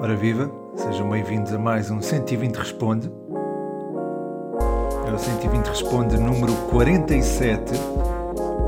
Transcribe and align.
Ora 0.00 0.16
viva, 0.16 0.50
sejam 0.74 1.10
bem-vindos 1.10 1.52
a 1.52 1.58
mais 1.58 1.90
um 1.90 2.00
120 2.00 2.56
Responde. 2.56 3.12
É 5.06 5.12
o 5.12 5.18
120 5.18 5.66
Responde 5.66 6.16
número 6.16 6.54
47, 6.70 7.74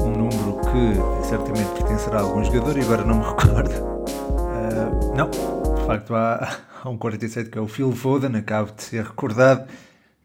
um 0.02 0.10
número 0.10 0.60
que 0.60 1.26
certamente 1.26 1.70
pertencerá 1.70 2.18
a 2.18 2.22
algum 2.22 2.44
jogador 2.44 2.76
e 2.76 2.82
agora 2.82 3.04
não 3.04 3.14
me 3.16 3.24
recordo. 3.30 3.70
Uh, 3.70 5.16
não, 5.16 5.30
de 5.30 5.86
facto 5.86 6.14
há, 6.14 6.58
há 6.84 6.88
um 6.88 6.98
47 6.98 7.48
que 7.48 7.56
é 7.56 7.60
o 7.62 7.66
Phil 7.66 7.92
Foden, 7.92 8.36
acabo 8.36 8.72
de 8.72 8.82
ser 8.82 9.04
recordado 9.04 9.64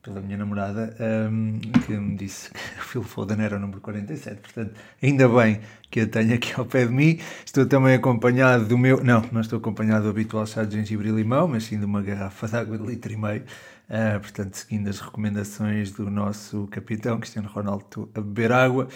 pela 0.06 0.22
minha 0.22 0.38
namorada, 0.38 0.96
um, 1.32 1.60
que 1.86 1.94
me 1.94 2.16
disse 2.16 2.52
que 2.52 2.80
o 2.80 2.84
Phil 2.86 3.04
Foden 3.04 3.42
era 3.42 3.58
o 3.58 3.60
número 3.60 3.82
47. 3.82 4.40
Portanto, 4.40 4.76
ainda 5.02 5.28
bem 5.28 5.60
que 5.90 6.02
a 6.02 6.08
tenho 6.08 6.36
aqui 6.36 6.54
ao 6.56 6.66
pé 6.66 6.86
de 6.86 6.94
mim. 6.94 7.20
Estou 7.44 7.66
também 7.66 7.96
acompanhado 7.96 8.66
do 8.66 8.78
meu. 8.78 9.04
Não, 9.04 9.24
não 9.32 9.42
estou 9.42 9.58
acompanhado 9.58 10.04
do 10.04 10.12
habitual 10.12 10.46
chá 10.46 10.64
de 10.64 10.76
gengibre 10.78 11.10
e 11.10 11.12
limão, 11.12 11.48
mas 11.48 11.64
sim 11.64 11.80
de 11.80 11.86
uma 11.86 12.04
garrafa 12.04 12.48
de 12.48 12.56
água 12.56 12.78
de 12.78 12.86
litro 12.86 13.12
e 13.12 13.18
meio. 13.18 13.44
Uh, 13.90 14.20
portanto, 14.20 14.54
seguindo 14.54 14.88
as 14.88 15.00
recomendações 15.00 15.92
do 15.92 16.10
nosso 16.10 16.68
capitão 16.68 17.20
Cristiano 17.20 17.50
Ronaldo 17.50 18.10
a 18.14 18.22
beber 18.22 18.52
água. 18.52 18.88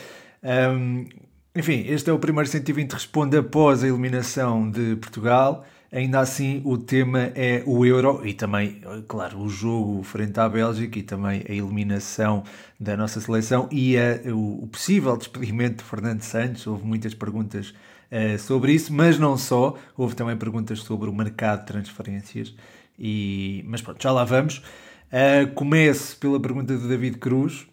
Um, 0.43 1.07
enfim, 1.55 1.85
este 1.87 2.09
é 2.09 2.13
o 2.13 2.19
primeiro 2.19 2.47
120 2.47 2.93
Responde 2.93 3.35
após 3.35 3.83
a 3.83 3.87
eliminação 3.87 4.69
de 4.69 4.95
Portugal. 4.97 5.65
Ainda 5.91 6.19
assim, 6.19 6.61
o 6.65 6.77
tema 6.77 7.31
é 7.33 7.63
o 7.65 7.83
Euro 7.83 8.21
e 8.23 8.33
também, 8.35 8.79
claro, 9.07 9.39
o 9.39 9.49
jogo 9.49 10.03
frente 10.03 10.39
à 10.39 10.47
Bélgica 10.47 10.99
e 10.99 11.03
também 11.03 11.43
a 11.49 11.51
eliminação 11.51 12.43
da 12.79 12.95
nossa 12.95 13.19
seleção 13.19 13.67
e 13.71 13.97
a, 13.97 14.19
o, 14.31 14.67
possível 14.71 15.17
despedimento 15.17 15.77
de 15.77 15.89
Fernando 15.89 16.21
Santos. 16.21 16.67
Houve 16.67 16.85
muitas 16.85 17.15
perguntas 17.15 17.73
uh, 18.11 18.37
sobre 18.37 18.73
isso, 18.73 18.93
mas 18.93 19.17
não 19.17 19.35
só. 19.35 19.75
Houve 19.97 20.15
também 20.15 20.37
perguntas 20.37 20.79
sobre 20.81 21.09
o 21.09 21.13
mercado 21.13 21.61
de 21.61 21.65
transferências. 21.65 22.53
E, 22.97 23.63
mas 23.67 23.81
pronto, 23.81 24.01
já 24.01 24.11
lá 24.11 24.23
vamos. 24.23 24.59
Uh, 25.11 25.51
começo 25.55 26.17
pela 26.17 26.39
pergunta 26.39 26.77
de 26.77 26.87
David 26.87 27.17
Cruz 27.17 27.65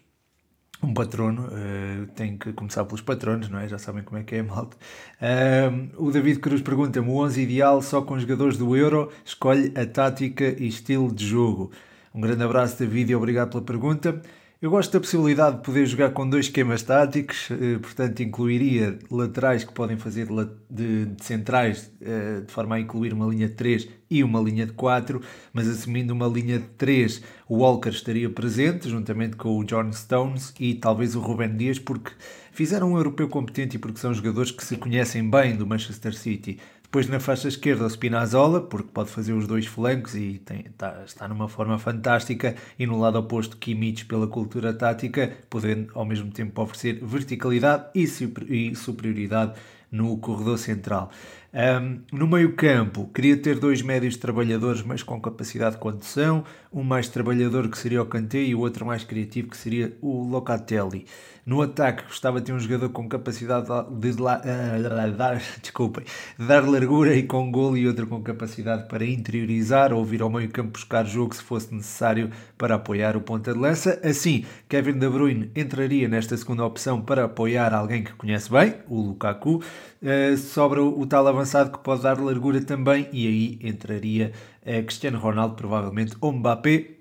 um 0.81 0.93
patrono, 0.93 1.47
uh, 1.47 2.05
tem 2.15 2.37
que 2.37 2.53
começar 2.53 2.85
pelos 2.85 3.01
patronos, 3.01 3.49
não 3.49 3.59
é? 3.59 3.67
Já 3.67 3.77
sabem 3.77 4.03
como 4.03 4.19
é 4.19 4.23
que 4.23 4.35
é, 4.35 4.43
malta. 4.43 4.77
Uh, 5.21 6.05
o 6.07 6.11
David 6.11 6.39
Cruz 6.39 6.61
pergunta-me: 6.61 7.07
o 7.07 7.17
11 7.17 7.41
ideal 7.41 7.81
só 7.81 8.01
com 8.01 8.19
jogadores 8.19 8.57
do 8.57 8.75
Euro, 8.75 9.11
escolhe 9.25 9.73
a 9.75 9.85
tática 9.85 10.45
e 10.45 10.67
estilo 10.67 11.11
de 11.11 11.25
jogo. 11.25 11.71
Um 12.13 12.21
grande 12.21 12.43
abraço, 12.43 12.79
David, 12.79 13.11
e 13.11 13.15
obrigado 13.15 13.49
pela 13.49 13.63
pergunta. 13.63 14.21
Eu 14.59 14.71
gosto 14.71 14.91
da 14.91 14.99
possibilidade 14.99 15.57
de 15.57 15.61
poder 15.61 15.85
jogar 15.85 16.09
com 16.13 16.27
dois 16.27 16.47
esquemas 16.47 16.81
táticos, 16.81 17.47
eh, 17.51 17.77
portanto, 17.77 18.23
incluiria 18.23 18.97
laterais 19.11 19.63
que 19.63 19.71
podem 19.71 19.97
fazer 19.97 20.27
de, 20.67 21.09
centrais, 21.21 21.91
eh, 22.01 22.41
de 22.41 22.51
forma 22.51 22.75
a 22.75 22.79
incluir 22.79 23.13
uma 23.13 23.27
linha 23.27 23.47
de 23.47 23.53
3 23.53 23.87
e 24.09 24.23
uma 24.23 24.41
linha 24.41 24.65
de 24.65 24.71
4, 24.71 25.21
mas 25.53 25.67
assumindo 25.67 26.11
uma 26.11 26.25
linha 26.25 26.57
de 26.57 26.65
3, 26.69 27.21
o 27.47 27.57
Walker 27.57 27.89
estaria 27.89 28.27
presente, 28.31 28.89
juntamente 28.89 29.35
com 29.35 29.59
o 29.59 29.63
John 29.63 29.93
Stones 29.93 30.51
e 30.59 30.73
talvez 30.73 31.15
o 31.15 31.19
Ruben 31.19 31.55
Dias, 31.55 31.77
porque 31.77 32.11
fizeram 32.51 32.93
um 32.93 32.97
europeu 32.97 33.29
competente 33.29 33.75
e 33.75 33.79
porque 33.79 33.99
são 33.99 34.11
jogadores 34.11 34.49
que 34.49 34.65
se 34.65 34.75
conhecem 34.75 35.29
bem 35.29 35.55
do 35.55 35.67
Manchester 35.67 36.15
City. 36.15 36.57
Depois 36.87 37.09
na 37.09 37.19
faixa 37.19 37.49
esquerda 37.49 37.83
o 37.83 37.89
Spinazzola, 37.89 38.61
porque 38.61 38.89
pode 38.93 39.09
fazer 39.09 39.33
os 39.33 39.45
dois 39.45 39.65
flancos 39.65 40.15
e 40.15 40.41
tem, 40.45 40.63
tá, 40.77 41.03
está 41.05 41.27
numa 41.27 41.49
forma 41.49 41.77
fantástica. 41.77 42.55
E 42.79 42.87
no 42.87 42.97
lado 42.97 43.19
oposto 43.19 43.57
Kimmich 43.57 44.05
pela 44.05 44.25
cultura 44.25 44.73
tática, 44.73 45.33
podendo 45.49 45.91
ao 45.93 46.05
mesmo 46.05 46.31
tempo 46.31 46.61
oferecer 46.61 47.03
verticalidade 47.03 47.87
e, 47.93 48.03
e 48.49 48.73
superioridade 48.73 49.53
no 49.91 50.17
corredor 50.17 50.57
central. 50.57 51.11
Um, 51.57 52.01
no 52.11 52.27
meio-campo, 52.27 53.09
queria 53.11 53.35
ter 53.35 53.57
dois 53.57 53.81
médios 53.81 54.15
trabalhadores, 54.15 54.83
mas 54.83 55.01
com 55.01 55.19
capacidade 55.19 55.73
de 55.73 55.81
condução, 55.81 56.43
um 56.71 56.83
mais 56.83 57.09
trabalhador 57.09 57.67
que 57.67 57.79
seria 57.79 57.99
o 57.99 58.05
Kanté 58.05 58.43
e 58.43 58.53
o 58.53 58.59
outro 58.59 58.85
mais 58.85 59.03
criativo 59.03 59.49
que 59.49 59.57
seria 59.57 59.97
o 59.99 60.21
Locatelli. 60.21 61.07
No 61.43 61.61
ataque, 61.61 62.03
gostava 62.03 62.39
de 62.39 62.47
ter 62.47 62.53
um 62.53 62.59
jogador 62.59 62.89
com 62.89 63.07
capacidade 63.09 63.65
de, 63.65 64.11
de, 64.11 64.21
uh, 64.21 65.11
dar, 65.15 65.41
desculpem, 65.59 66.05
de 66.37 66.45
dar 66.45 66.63
largura 66.67 67.15
e 67.15 67.23
com 67.23 67.49
golo 67.51 67.75
e 67.75 67.87
outro 67.87 68.05
com 68.05 68.21
capacidade 68.21 68.87
para 68.87 69.03
interiorizar 69.05 69.93
ou 69.93 70.05
vir 70.05 70.21
ao 70.21 70.29
meio-campo 70.29 70.71
buscar 70.73 71.05
jogo 71.05 71.33
se 71.33 71.41
fosse 71.41 71.73
necessário 71.73 72.29
para 72.55 72.75
apoiar 72.75 73.15
o 73.17 73.21
ponta 73.21 73.53
de 73.53 73.59
lança. 73.59 73.99
Assim, 74.03 74.45
Kevin 74.67 74.99
De 74.99 75.09
Bruyne 75.09 75.49
entraria 75.55 76.07
nesta 76.07 76.35
segunda 76.37 76.65
opção 76.65 77.01
para 77.01 77.23
apoiar 77.23 77.73
alguém 77.73 78.03
que 78.03 78.11
conhece 78.13 78.51
bem, 78.51 78.75
o 78.87 79.01
Lukaku. 79.01 79.63
Uh, 80.03 80.37
sobra 80.37 80.83
o, 80.83 80.99
o 80.99 81.07
tal 81.07 81.25
avançado 81.25 81.46
que 81.47 81.79
pode 81.79 82.03
dar 82.03 82.19
largura 82.19 82.61
também 82.61 83.07
e 83.11 83.27
aí 83.27 83.59
entraria 83.61 84.31
uh, 84.61 84.83
Cristiano 84.83 85.19
Ronaldo, 85.19 85.55
provavelmente, 85.55 86.15
ou 86.21 86.31
Mbappé 86.31 86.97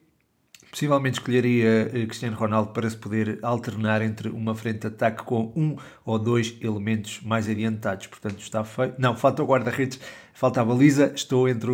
Possivelmente 0.76 1.20
escolheria 1.20 1.90
eh, 1.94 2.04
Cristiano 2.04 2.36
Ronaldo 2.36 2.70
para 2.72 2.90
se 2.90 2.98
poder 2.98 3.38
alternar 3.40 4.02
entre 4.02 4.28
uma 4.28 4.54
frente 4.54 4.80
de 4.80 4.88
ataque 4.88 5.22
com 5.22 5.50
um 5.56 5.74
ou 6.04 6.18
dois 6.18 6.54
elementos 6.60 7.20
mais 7.22 7.48
adiantados. 7.48 8.08
Portanto, 8.08 8.40
está 8.40 8.62
feio. 8.62 8.92
Não, 8.98 9.16
falta 9.16 9.42
o 9.42 9.46
guarda-redes, 9.46 9.98
falta 10.34 10.60
a 10.60 10.64
baliza. 10.66 11.12
Estou 11.14 11.48
entre 11.48 11.70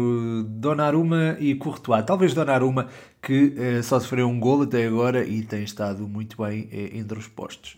Donnarumma 0.46 1.36
e 1.40 1.52
Courtois. 1.56 2.04
Talvez 2.04 2.32
Donnarumma, 2.32 2.86
que 3.20 3.52
eh, 3.58 3.82
só 3.82 3.98
sofreu 3.98 4.28
um 4.28 4.38
gol 4.38 4.62
até 4.62 4.86
agora 4.86 5.26
e 5.26 5.42
tem 5.42 5.64
estado 5.64 6.06
muito 6.06 6.40
bem 6.40 6.68
eh, 6.70 6.96
entre 6.96 7.18
os 7.18 7.26
postos. 7.26 7.76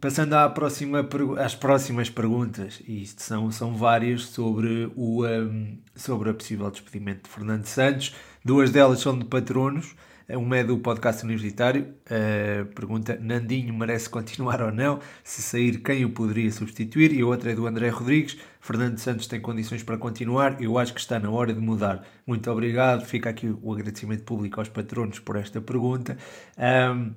Passando 0.00 0.34
próxima, 0.54 1.06
às 1.44 1.54
próximas 1.54 2.08
perguntas, 2.08 2.80
e 2.88 3.02
isto 3.02 3.22
são, 3.22 3.50
são 3.50 3.74
várias 3.74 4.22
sobre, 4.22 4.90
o, 4.96 5.26
um, 5.26 5.76
sobre 5.94 6.30
a 6.30 6.34
possível 6.34 6.70
despedimento 6.70 7.28
de 7.28 7.34
Fernando 7.34 7.66
Santos. 7.66 8.14
Duas 8.42 8.70
delas 8.70 9.00
são 9.00 9.18
de 9.18 9.26
patronos. 9.26 9.94
Uma 10.26 10.58
é 10.58 10.64
do 10.64 10.78
podcast 10.78 11.22
universitário, 11.24 11.92
uh, 12.06 12.64
pergunta: 12.66 13.18
Nandinho 13.20 13.74
merece 13.74 14.08
continuar 14.08 14.62
ou 14.62 14.72
não? 14.72 15.00
Se 15.22 15.42
sair, 15.42 15.78
quem 15.82 16.04
o 16.04 16.10
poderia 16.10 16.50
substituir? 16.50 17.12
E 17.12 17.20
a 17.20 17.26
outra 17.26 17.50
é 17.50 17.54
do 17.54 17.66
André 17.66 17.88
Rodrigues: 17.88 18.38
Fernando 18.60 18.96
Santos 18.96 19.26
tem 19.26 19.40
condições 19.40 19.82
para 19.82 19.98
continuar? 19.98 20.62
Eu 20.62 20.78
acho 20.78 20.94
que 20.94 21.00
está 21.00 21.18
na 21.18 21.30
hora 21.30 21.52
de 21.52 21.60
mudar. 21.60 22.06
Muito 22.26 22.50
obrigado. 22.50 23.04
Fica 23.04 23.28
aqui 23.28 23.54
o 23.60 23.72
agradecimento 23.72 24.22
público 24.22 24.60
aos 24.60 24.68
patronos 24.68 25.18
por 25.18 25.36
esta 25.36 25.60
pergunta. 25.60 26.16
Um, 26.56 27.12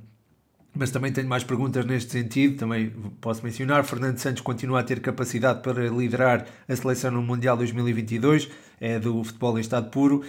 mas 0.76 0.90
também 0.90 1.12
tenho 1.12 1.28
mais 1.28 1.44
perguntas 1.44 1.86
neste 1.86 2.12
sentido, 2.12 2.58
também 2.58 2.92
posso 3.22 3.44
mencionar. 3.44 3.84
Fernando 3.84 4.18
Santos 4.18 4.42
continua 4.42 4.80
a 4.80 4.84
ter 4.84 5.00
capacidade 5.00 5.62
para 5.62 5.88
liderar 5.90 6.48
a 6.68 6.76
seleção 6.76 7.12
no 7.12 7.22
Mundial 7.22 7.56
2022, 7.58 8.50
é 8.82 9.00
do 9.00 9.24
futebol 9.24 9.58
em 9.58 9.62
estado 9.62 9.90
puro. 9.90 10.24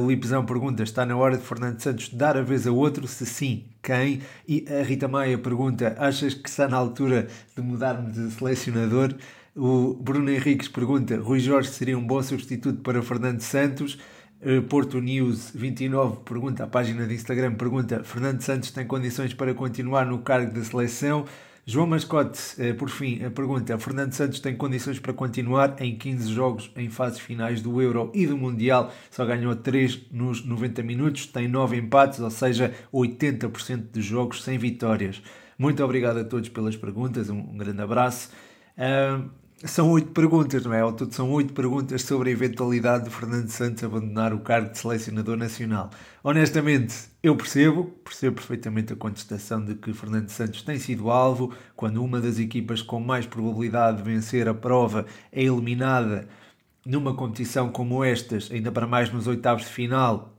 O 0.00 0.08
Lipzão 0.08 0.44
pergunta: 0.46 0.82
está 0.82 1.04
na 1.04 1.16
hora 1.16 1.36
de 1.36 1.42
Fernando 1.42 1.80
Santos 1.80 2.08
dar 2.10 2.36
a 2.36 2.42
vez 2.42 2.66
a 2.66 2.72
outro? 2.72 3.06
Se 3.08 3.26
sim, 3.26 3.64
quem? 3.82 4.22
E 4.46 4.64
a 4.68 4.82
Rita 4.82 5.08
Maia 5.08 5.36
pergunta: 5.36 5.96
achas 5.98 6.32
que 6.32 6.48
está 6.48 6.68
na 6.68 6.76
altura 6.76 7.26
de 7.56 7.62
mudarmos 7.62 8.12
de 8.14 8.30
selecionador? 8.30 9.14
O 9.56 9.94
Bruno 9.94 10.30
Henriques 10.30 10.68
pergunta: 10.68 11.18
Rui 11.18 11.40
Jorge 11.40 11.70
seria 11.70 11.98
um 11.98 12.06
bom 12.06 12.22
substituto 12.22 12.80
para 12.82 13.02
Fernando 13.02 13.40
Santos? 13.40 13.98
Eh, 14.40 14.60
Porto 14.60 15.00
News 15.00 15.50
29 15.52 16.20
pergunta, 16.24 16.62
a 16.62 16.66
página 16.66 17.06
de 17.06 17.14
Instagram 17.14 17.54
pergunta: 17.54 18.04
Fernando 18.04 18.40
Santos 18.40 18.70
tem 18.70 18.86
condições 18.86 19.34
para 19.34 19.52
continuar 19.52 20.06
no 20.06 20.18
cargo 20.20 20.52
da 20.52 20.62
seleção? 20.62 21.24
João 21.66 21.86
Mascote, 21.86 22.40
eh, 22.58 22.72
por 22.72 22.88
fim, 22.88 23.18
pergunta: 23.30 23.76
Fernando 23.78 24.12
Santos 24.12 24.38
tem 24.38 24.56
condições 24.56 25.00
para 25.00 25.12
continuar 25.12 25.74
em 25.80 25.98
15 25.98 26.32
jogos 26.32 26.70
em 26.76 26.88
fases 26.88 27.18
finais 27.18 27.60
do 27.60 27.82
Euro 27.82 28.12
e 28.14 28.26
do 28.26 28.38
Mundial? 28.38 28.92
Só 29.10 29.26
ganhou 29.26 29.56
3 29.56 30.06
nos 30.12 30.44
90 30.44 30.84
minutos, 30.84 31.26
tem 31.26 31.48
9 31.48 31.76
empates, 31.76 32.20
ou 32.20 32.30
seja, 32.30 32.72
80% 32.92 33.90
dos 33.92 34.04
jogos 34.04 34.44
sem 34.44 34.56
vitórias. 34.56 35.20
Muito 35.58 35.82
obrigado 35.82 36.18
a 36.18 36.24
todos 36.24 36.48
pelas 36.48 36.76
perguntas, 36.76 37.28
um, 37.28 37.56
grande 37.56 37.82
abraço. 37.82 38.30
Uh, 38.78 39.28
são 39.64 39.90
oito 39.90 40.12
perguntas, 40.12 40.64
não 40.64 40.72
é? 40.72 40.80
Ao 40.80 40.92
todo 40.92 41.12
são 41.12 41.30
oito 41.32 41.52
perguntas 41.52 42.02
sobre 42.02 42.30
a 42.30 42.32
eventualidade 42.32 43.04
de 43.04 43.10
Fernando 43.10 43.48
Santos 43.48 43.82
abandonar 43.82 44.32
o 44.32 44.38
cargo 44.40 44.70
de 44.70 44.78
selecionador 44.78 45.36
nacional. 45.36 45.90
Honestamente, 46.22 46.94
eu 47.22 47.36
percebo, 47.36 47.84
percebo 48.04 48.36
perfeitamente 48.36 48.92
a 48.92 48.96
contestação 48.96 49.64
de 49.64 49.74
que 49.74 49.92
Fernando 49.92 50.28
Santos 50.28 50.62
tem 50.62 50.78
sido 50.78 51.10
alvo 51.10 51.52
quando 51.74 52.02
uma 52.02 52.20
das 52.20 52.38
equipas 52.38 52.82
com 52.82 53.00
mais 53.00 53.26
probabilidade 53.26 53.98
de 53.98 54.04
vencer 54.04 54.48
a 54.48 54.54
prova 54.54 55.06
é 55.32 55.42
eliminada 55.42 56.28
numa 56.86 57.14
competição 57.14 57.70
como 57.70 58.04
estas, 58.04 58.50
ainda 58.52 58.70
para 58.70 58.86
mais 58.86 59.12
nos 59.12 59.26
oitavos 59.26 59.64
de 59.64 59.70
final, 59.70 60.37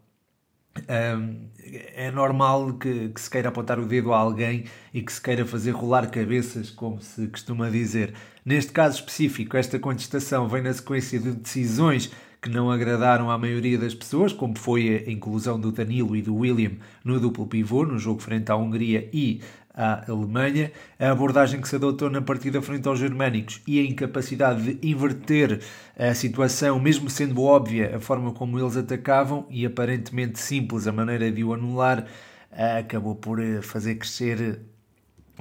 é 0.87 2.11
normal 2.11 2.73
que, 2.73 3.09
que, 3.09 3.21
se 3.21 3.29
queira 3.29 3.49
apontar 3.49 3.79
o 3.79 3.85
dedo 3.85 4.13
a 4.13 4.17
alguém 4.17 4.65
e 4.93 5.01
que 5.01 5.11
se 5.11 5.21
queira 5.21 5.45
fazer 5.45 5.71
rolar 5.71 6.09
cabeças, 6.09 6.69
como 6.69 7.01
se 7.01 7.27
costuma 7.27 7.69
dizer. 7.69 8.13
Neste 8.45 8.71
caso 8.71 8.95
específico, 8.95 9.57
esta 9.57 9.77
contestação 9.77 10.47
vem 10.47 10.61
na 10.61 10.73
sequência 10.73 11.19
de 11.19 11.31
decisões 11.31 12.11
que 12.41 12.49
não 12.49 12.71
agradaram 12.71 13.29
à 13.29 13.37
maioria 13.37 13.77
das 13.77 13.93
pessoas, 13.93 14.31
como 14.31 14.57
foi 14.57 15.05
a 15.07 15.11
inclusão 15.11 15.59
do 15.59 15.71
Danilo 15.71 16.15
e 16.15 16.21
do 16.21 16.35
William 16.35 16.71
no 17.03 17.19
duplo 17.19 17.45
pivô, 17.47 17.85
no 17.85 17.99
jogo 17.99 18.21
frente 18.21 18.51
à 18.51 18.55
Hungria 18.55 19.09
e 19.11 19.41
à 19.73 20.09
Alemanha, 20.11 20.71
a 20.99 21.11
abordagem 21.11 21.61
que 21.61 21.67
se 21.69 21.75
adotou 21.75 22.09
na 22.09 22.21
partida 22.21 22.61
frente 22.61 22.87
aos 22.87 22.99
germânicos 22.99 23.61
e 23.67 23.79
a 23.79 23.83
incapacidade 23.83 24.73
de 24.73 24.89
inverter 24.89 25.61
a 25.97 26.13
situação, 26.13 26.79
mesmo 26.79 27.09
sendo 27.09 27.41
óbvia 27.41 27.95
a 27.95 27.99
forma 27.99 28.31
como 28.33 28.59
eles 28.59 28.75
atacavam 28.75 29.45
e 29.49 29.65
aparentemente 29.65 30.39
simples 30.39 30.87
a 30.87 30.91
maneira 30.91 31.31
de 31.31 31.43
o 31.43 31.53
anular, 31.53 32.05
acabou 32.51 33.15
por 33.15 33.39
eh, 33.39 33.61
fazer 33.61 33.95
crescer 33.95 34.59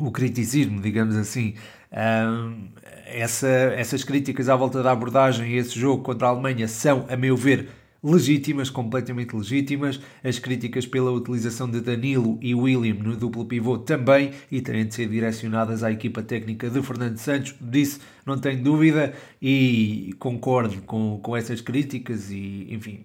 o 0.00 0.10
criticismo, 0.10 0.80
digamos 0.80 1.16
assim. 1.16 1.54
essa, 3.06 3.48
essas 3.48 4.04
críticas 4.04 4.48
à 4.48 4.56
volta 4.56 4.82
da 4.82 4.92
abordagem 4.92 5.50
e 5.50 5.56
esse 5.56 5.78
jogo 5.78 6.02
contra 6.02 6.28
a 6.28 6.30
Alemanha 6.30 6.68
são, 6.68 7.06
a 7.08 7.16
meu 7.16 7.36
ver, 7.36 7.68
legítimas, 8.02 8.70
completamente 8.70 9.34
legítimas. 9.34 10.00
As 10.22 10.38
críticas 10.38 10.86
pela 10.86 11.10
utilização 11.10 11.70
de 11.70 11.80
Danilo 11.80 12.38
e 12.40 12.54
William 12.54 12.94
no 12.94 13.16
duplo 13.16 13.44
pivô 13.44 13.78
também 13.78 14.32
e 14.50 14.60
têm 14.60 14.86
de 14.86 14.94
ser 14.94 15.08
direcionadas 15.08 15.82
à 15.82 15.90
equipa 15.90 16.22
técnica 16.22 16.70
de 16.70 16.82
Fernando 16.82 17.18
Santos. 17.18 17.54
Disse, 17.60 18.00
não 18.24 18.38
tenho 18.38 18.62
dúvida 18.62 19.14
e 19.40 20.14
concordo 20.18 20.82
com, 20.82 21.18
com 21.22 21.36
essas 21.36 21.60
críticas 21.60 22.30
e, 22.30 22.66
enfim, 22.70 23.04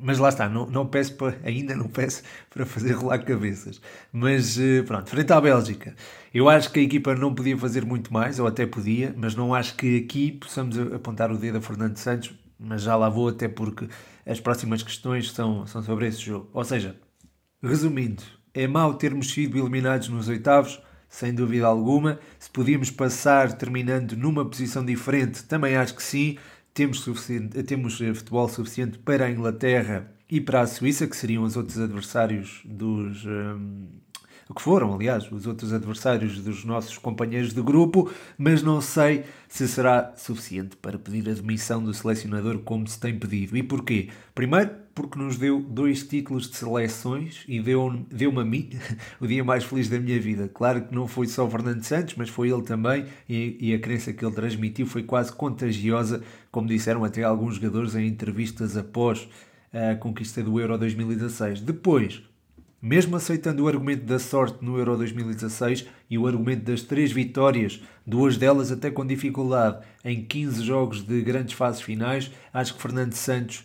mas 0.00 0.18
lá 0.18 0.30
está, 0.30 0.48
não, 0.48 0.66
não 0.66 0.86
peço 0.86 1.14
para, 1.14 1.36
ainda 1.44 1.74
não 1.76 1.88
peço 1.88 2.22
para 2.48 2.64
fazer 2.64 2.92
rolar 2.92 3.18
cabeças. 3.18 3.80
Mas 4.12 4.58
eh, 4.58 4.82
pronto, 4.82 5.10
frente 5.10 5.32
à 5.32 5.40
Bélgica, 5.40 5.94
eu 6.32 6.48
acho 6.48 6.72
que 6.72 6.80
a 6.80 6.82
equipa 6.82 7.14
não 7.14 7.34
podia 7.34 7.56
fazer 7.58 7.84
muito 7.84 8.12
mais, 8.12 8.38
ou 8.38 8.46
até 8.46 8.66
podia, 8.66 9.14
mas 9.16 9.34
não 9.34 9.54
acho 9.54 9.76
que 9.76 9.98
aqui 9.98 10.32
possamos 10.32 10.78
apontar 10.78 11.30
o 11.30 11.36
dedo 11.36 11.58
a 11.58 11.60
Fernando 11.60 11.96
Santos, 11.98 12.32
mas 12.60 12.82
já 12.82 12.94
lá 12.94 13.08
vou, 13.08 13.28
até 13.28 13.48
porque 13.48 13.88
as 14.26 14.38
próximas 14.38 14.82
questões 14.82 15.32
são, 15.32 15.66
são 15.66 15.82
sobre 15.82 16.06
esse 16.06 16.20
jogo. 16.20 16.50
Ou 16.52 16.62
seja, 16.62 16.94
resumindo, 17.62 18.22
é 18.52 18.66
mau 18.66 18.94
termos 18.94 19.32
sido 19.32 19.58
eliminados 19.58 20.08
nos 20.08 20.28
oitavos, 20.28 20.80
sem 21.08 21.34
dúvida 21.34 21.66
alguma. 21.66 22.20
Se 22.38 22.50
podíamos 22.50 22.90
passar 22.90 23.52
terminando 23.54 24.12
numa 24.12 24.44
posição 24.44 24.84
diferente, 24.84 25.44
também 25.44 25.76
acho 25.76 25.94
que 25.94 26.02
sim. 26.02 26.36
Temos, 26.72 27.00
suficiente, 27.00 27.60
temos 27.64 28.00
eh, 28.00 28.14
futebol 28.14 28.48
suficiente 28.48 28.98
para 28.98 29.24
a 29.24 29.30
Inglaterra 29.30 30.12
e 30.30 30.40
para 30.40 30.60
a 30.60 30.66
Suíça, 30.66 31.08
que 31.08 31.16
seriam 31.16 31.42
os 31.42 31.56
outros 31.56 31.80
adversários 31.80 32.62
dos. 32.64 33.24
O 33.24 34.09
que 34.54 34.62
foram, 34.62 34.94
aliás, 34.94 35.30
os 35.30 35.46
outros 35.46 35.72
adversários 35.72 36.40
dos 36.40 36.64
nossos 36.64 36.98
companheiros 36.98 37.52
de 37.52 37.62
grupo, 37.62 38.10
mas 38.36 38.62
não 38.62 38.80
sei 38.80 39.24
se 39.48 39.66
será 39.68 40.12
suficiente 40.16 40.76
para 40.76 40.98
pedir 40.98 41.28
a 41.30 41.34
demissão 41.34 41.82
do 41.82 41.92
selecionador 41.94 42.58
como 42.60 42.86
se 42.86 42.98
tem 42.98 43.18
pedido. 43.18 43.56
E 43.56 43.62
porquê? 43.62 44.08
Primeiro, 44.34 44.70
porque 44.94 45.18
nos 45.18 45.36
deu 45.36 45.60
dois 45.60 46.02
títulos 46.02 46.50
de 46.50 46.56
seleções 46.56 47.44
e 47.48 47.60
deu-me 47.60 48.06
deu 48.10 48.38
a 48.38 48.44
mim 48.44 48.70
o 49.20 49.26
dia 49.26 49.42
mais 49.42 49.64
feliz 49.64 49.88
da 49.88 49.98
minha 49.98 50.20
vida. 50.20 50.48
Claro 50.48 50.82
que 50.82 50.94
não 50.94 51.06
foi 51.06 51.26
só 51.26 51.46
o 51.46 51.50
Fernando 51.50 51.82
Santos, 51.82 52.14
mas 52.16 52.28
foi 52.28 52.50
ele 52.50 52.62
também, 52.62 53.06
e, 53.28 53.56
e 53.60 53.74
a 53.74 53.78
crença 53.78 54.12
que 54.12 54.24
ele 54.24 54.34
transmitiu 54.34 54.86
foi 54.86 55.02
quase 55.02 55.32
contagiosa, 55.32 56.22
como 56.50 56.68
disseram 56.68 57.04
até 57.04 57.22
alguns 57.22 57.56
jogadores 57.56 57.94
em 57.94 58.06
entrevistas 58.06 58.76
após 58.76 59.28
a 59.72 59.94
conquista 59.94 60.42
do 60.42 60.58
Euro 60.58 60.76
2016. 60.76 61.60
Depois, 61.60 62.22
mesmo 62.80 63.16
aceitando 63.16 63.64
o 63.64 63.68
argumento 63.68 64.04
da 64.04 64.18
sorte 64.18 64.64
no 64.64 64.78
Euro 64.78 64.96
2016 64.96 65.86
e 66.08 66.16
o 66.16 66.26
argumento 66.26 66.64
das 66.64 66.82
três 66.82 67.12
vitórias, 67.12 67.80
duas 68.06 68.36
delas 68.36 68.72
até 68.72 68.90
com 68.90 69.06
dificuldade, 69.06 69.84
em 70.04 70.24
15 70.24 70.62
jogos 70.62 71.02
de 71.02 71.20
grandes 71.22 71.54
fases 71.54 71.82
finais, 71.82 72.30
acho 72.52 72.74
que 72.74 72.82
Fernando 72.82 73.12
Santos, 73.12 73.64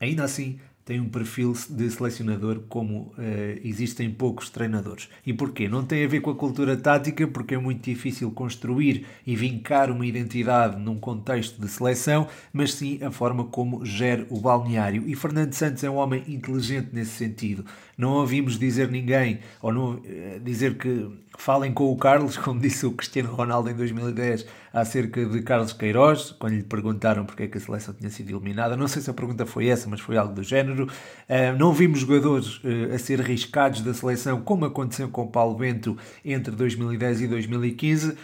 ainda 0.00 0.24
assim, 0.24 0.58
tem 0.90 0.98
um 0.98 1.08
perfil 1.08 1.52
de 1.68 1.88
selecionador 1.88 2.62
como 2.68 3.14
uh, 3.16 3.60
existem 3.62 4.10
poucos 4.10 4.50
treinadores. 4.50 5.08
E 5.24 5.32
porquê? 5.32 5.68
Não 5.68 5.84
tem 5.84 6.04
a 6.04 6.08
ver 6.08 6.20
com 6.20 6.30
a 6.30 6.34
cultura 6.34 6.76
tática, 6.76 7.28
porque 7.28 7.54
é 7.54 7.58
muito 7.58 7.84
difícil 7.84 8.28
construir 8.32 9.06
e 9.24 9.36
vincar 9.36 9.88
uma 9.88 10.04
identidade 10.04 10.76
num 10.80 10.98
contexto 10.98 11.60
de 11.60 11.68
seleção, 11.68 12.26
mas 12.52 12.74
sim 12.74 12.98
a 13.04 13.10
forma 13.12 13.44
como 13.44 13.86
gera 13.86 14.26
o 14.30 14.40
balneário. 14.40 15.04
E 15.06 15.14
Fernando 15.14 15.52
Santos 15.52 15.84
é 15.84 15.88
um 15.88 15.94
homem 15.94 16.24
inteligente 16.26 16.88
nesse 16.92 17.12
sentido. 17.12 17.64
Não 18.00 18.12
ouvimos 18.12 18.58
dizer 18.58 18.90
ninguém, 18.90 19.40
ou 19.60 19.70
não, 19.70 19.90
uh, 19.96 20.40
dizer 20.42 20.78
que 20.78 21.06
falem 21.38 21.70
com 21.70 21.92
o 21.92 21.96
Carlos, 21.96 22.36
como 22.38 22.58
disse 22.58 22.86
o 22.86 22.92
Cristiano 22.92 23.30
Ronaldo 23.30 23.68
em 23.68 23.74
2010, 23.74 24.46
acerca 24.72 25.24
de 25.26 25.42
Carlos 25.42 25.74
Queiroz, 25.74 26.30
quando 26.38 26.54
lhe 26.54 26.62
perguntaram 26.62 27.26
porque 27.26 27.42
é 27.42 27.46
que 27.46 27.58
a 27.58 27.60
seleção 27.60 27.92
tinha 27.92 28.08
sido 28.08 28.30
eliminada. 28.30 28.74
Não 28.74 28.88
sei 28.88 29.02
se 29.02 29.10
a 29.10 29.14
pergunta 29.14 29.44
foi 29.44 29.68
essa, 29.68 29.86
mas 29.86 30.00
foi 30.00 30.16
algo 30.16 30.34
do 30.34 30.42
género. 30.42 30.84
Uh, 30.84 31.58
não 31.58 31.74
vimos 31.74 32.00
jogadores 32.00 32.56
uh, 32.64 32.94
a 32.94 32.98
ser 32.98 33.20
riscados 33.20 33.82
da 33.82 33.92
seleção, 33.92 34.40
como 34.40 34.64
aconteceu 34.64 35.10
com 35.10 35.24
o 35.24 35.28
Paulo 35.28 35.56
Bento 35.56 35.94
entre 36.24 36.56
2010 36.56 37.20
e 37.20 37.28
2015. 37.28 38.16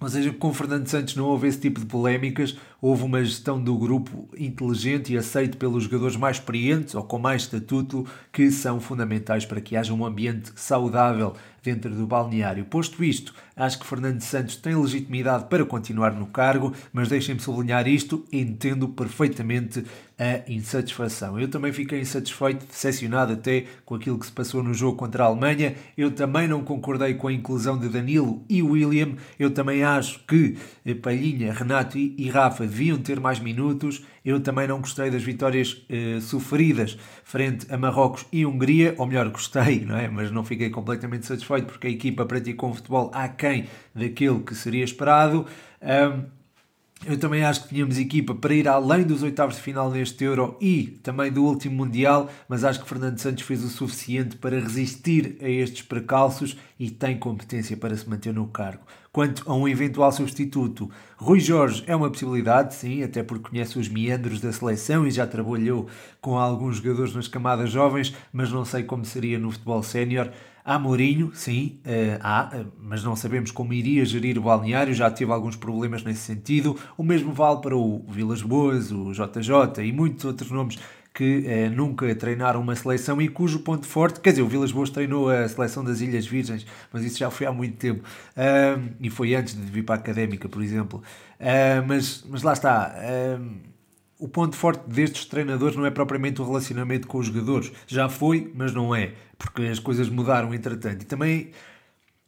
Ou 0.00 0.08
seja, 0.08 0.32
com 0.32 0.52
Fernando 0.52 0.86
Santos 0.86 1.16
não 1.16 1.24
houve 1.24 1.48
esse 1.48 1.58
tipo 1.58 1.80
de 1.80 1.86
polémicas, 1.86 2.56
houve 2.80 3.04
uma 3.04 3.24
gestão 3.24 3.62
do 3.62 3.76
grupo 3.78 4.28
inteligente 4.36 5.12
e 5.12 5.16
aceito 5.16 5.56
pelos 5.56 5.84
jogadores 5.84 6.16
mais 6.16 6.36
experientes 6.36 6.94
ou 6.94 7.02
com 7.02 7.18
mais 7.18 7.42
estatuto, 7.42 8.06
que 8.30 8.50
são 8.50 8.80
fundamentais 8.80 9.46
para 9.46 9.60
que 9.60 9.76
haja 9.76 9.94
um 9.94 10.04
ambiente 10.04 10.52
saudável 10.56 11.34
dentro 11.64 11.90
do 11.94 12.06
balneário. 12.06 12.66
Posto 12.66 13.02
isto, 13.02 13.34
acho 13.56 13.78
que 13.78 13.86
Fernando 13.86 14.20
Santos 14.20 14.56
tem 14.56 14.76
legitimidade 14.76 15.46
para 15.46 15.64
continuar 15.64 16.12
no 16.12 16.26
cargo, 16.26 16.74
mas 16.92 17.08
deixem-me 17.08 17.40
sublinhar 17.40 17.88
isto, 17.88 18.24
entendo 18.30 18.86
perfeitamente 18.88 19.82
a 20.18 20.48
insatisfação. 20.48 21.40
Eu 21.40 21.48
também 21.48 21.72
fiquei 21.72 22.00
insatisfeito, 22.00 22.66
decepcionado 22.66 23.32
até 23.32 23.64
com 23.84 23.94
aquilo 23.94 24.18
que 24.18 24.26
se 24.26 24.32
passou 24.32 24.62
no 24.62 24.74
jogo 24.74 24.96
contra 24.96 25.24
a 25.24 25.26
Alemanha. 25.26 25.74
Eu 25.96 26.10
também 26.10 26.46
não 26.46 26.62
concordei 26.62 27.14
com 27.14 27.28
a 27.28 27.32
inclusão 27.32 27.78
de 27.78 27.88
Danilo 27.88 28.44
e 28.48 28.62
William. 28.62 29.14
Eu 29.38 29.50
também 29.50 29.82
acho 29.82 30.20
que 30.26 30.56
Palhinha, 31.02 31.52
Renato 31.52 31.98
e 31.98 32.28
Rafa 32.28 32.64
deviam 32.64 32.98
ter 32.98 33.18
mais 33.18 33.40
minutos. 33.40 34.04
Eu 34.24 34.40
também 34.40 34.68
não 34.68 34.80
gostei 34.80 35.10
das 35.10 35.22
vitórias 35.22 35.84
eh, 35.88 36.18
sofridas 36.20 36.96
frente 37.24 37.66
a 37.72 37.76
Marrocos 37.76 38.24
e 38.32 38.46
Hungria, 38.46 38.94
ou 38.96 39.06
melhor, 39.06 39.28
gostei, 39.28 39.84
não 39.84 39.98
é? 39.98 40.08
mas 40.08 40.30
não 40.30 40.44
fiquei 40.44 40.70
completamente 40.70 41.26
satisfeito 41.26 41.53
porque 41.62 41.86
a 41.86 41.90
equipa 41.90 42.24
praticou 42.26 42.70
um 42.70 42.74
futebol 42.74 43.10
aquém 43.14 43.66
daquilo 43.94 44.40
que 44.40 44.54
seria 44.54 44.84
esperado. 44.84 45.46
Eu 47.06 47.18
também 47.18 47.44
acho 47.44 47.64
que 47.64 47.68
tínhamos 47.68 47.98
equipa 47.98 48.34
para 48.34 48.54
ir 48.54 48.66
além 48.66 49.02
dos 49.02 49.22
oitavos 49.22 49.56
de 49.56 49.60
final 49.60 49.90
neste 49.90 50.24
Euro 50.24 50.56
e 50.58 50.98
também 51.02 51.30
do 51.30 51.44
último 51.44 51.76
Mundial, 51.76 52.30
mas 52.48 52.64
acho 52.64 52.80
que 52.80 52.88
Fernando 52.88 53.18
Santos 53.18 53.44
fez 53.44 53.62
o 53.62 53.68
suficiente 53.68 54.36
para 54.36 54.58
resistir 54.58 55.36
a 55.42 55.48
estes 55.48 55.82
precalços 55.82 56.56
e 56.80 56.90
tem 56.90 57.18
competência 57.18 57.76
para 57.76 57.94
se 57.94 58.08
manter 58.08 58.32
no 58.32 58.46
cargo. 58.46 58.86
Quanto 59.12 59.42
a 59.44 59.54
um 59.54 59.68
eventual 59.68 60.10
substituto, 60.12 60.90
Rui 61.18 61.40
Jorge 61.40 61.84
é 61.86 61.94
uma 61.94 62.08
possibilidade, 62.08 62.74
sim, 62.74 63.02
até 63.02 63.22
porque 63.22 63.50
conhece 63.50 63.78
os 63.78 63.86
meandros 63.86 64.40
da 64.40 64.50
seleção 64.50 65.06
e 65.06 65.10
já 65.10 65.26
trabalhou 65.26 65.86
com 66.22 66.38
alguns 66.38 66.78
jogadores 66.78 67.14
nas 67.14 67.28
camadas 67.28 67.70
jovens, 67.70 68.14
mas 68.32 68.50
não 68.50 68.64
sei 68.64 68.82
como 68.82 69.04
seria 69.04 69.38
no 69.38 69.50
futebol 69.50 69.82
sénior. 69.82 70.30
Há 70.66 70.78
Mourinho, 70.78 71.30
sim, 71.34 71.78
uh, 71.84 72.18
há, 72.22 72.50
uh, 72.56 72.72
mas 72.80 73.04
não 73.04 73.14
sabemos 73.14 73.50
como 73.50 73.74
iria 73.74 74.02
gerir 74.06 74.38
o 74.38 74.40
balneário, 74.40 74.94
já 74.94 75.10
teve 75.10 75.30
alguns 75.30 75.56
problemas 75.56 76.02
nesse 76.02 76.20
sentido. 76.20 76.74
O 76.96 77.02
mesmo 77.02 77.34
vale 77.34 77.60
para 77.60 77.76
o 77.76 78.02
Vilas 78.08 78.40
Boas, 78.40 78.90
o 78.90 79.12
JJ 79.12 79.84
e 79.86 79.92
muitos 79.92 80.24
outros 80.24 80.50
nomes 80.50 80.78
que 81.12 81.40
uh, 81.46 81.70
nunca 81.70 82.14
treinaram 82.14 82.62
uma 82.62 82.74
seleção 82.74 83.20
e 83.20 83.28
cujo 83.28 83.58
ponto 83.58 83.86
forte, 83.86 84.20
quer 84.20 84.30
dizer, 84.30 84.40
o 84.40 84.48
Vilas 84.48 84.72
Boas 84.72 84.88
treinou 84.88 85.28
a 85.28 85.46
seleção 85.46 85.84
das 85.84 86.00
Ilhas 86.00 86.26
Virgens, 86.26 86.66
mas 86.90 87.04
isso 87.04 87.18
já 87.18 87.30
foi 87.30 87.46
há 87.46 87.52
muito 87.52 87.76
tempo 87.76 88.02
e 88.98 89.10
foi 89.10 89.34
antes 89.34 89.54
de 89.54 89.60
vir 89.70 89.84
para 89.84 89.96
a 89.96 89.98
académica, 89.98 90.48
por 90.48 90.62
exemplo. 90.62 91.02
mas, 91.86 92.24
mas 92.26 92.42
lá 92.42 92.54
está 92.54 92.96
o 94.18 94.28
ponto 94.28 94.56
forte 94.56 94.88
destes 94.88 95.26
treinadores 95.26 95.76
não 95.76 95.84
é 95.84 95.90
propriamente 95.90 96.40
o 96.40 96.44
relacionamento 96.44 97.06
com 97.06 97.18
os 97.18 97.26
jogadores. 97.26 97.72
Já 97.86 98.08
foi, 98.08 98.50
mas 98.54 98.72
não 98.72 98.94
é, 98.94 99.14
porque 99.36 99.62
as 99.62 99.78
coisas 99.78 100.08
mudaram 100.08 100.54
entretanto. 100.54 101.02
E 101.02 101.04
também 101.04 101.50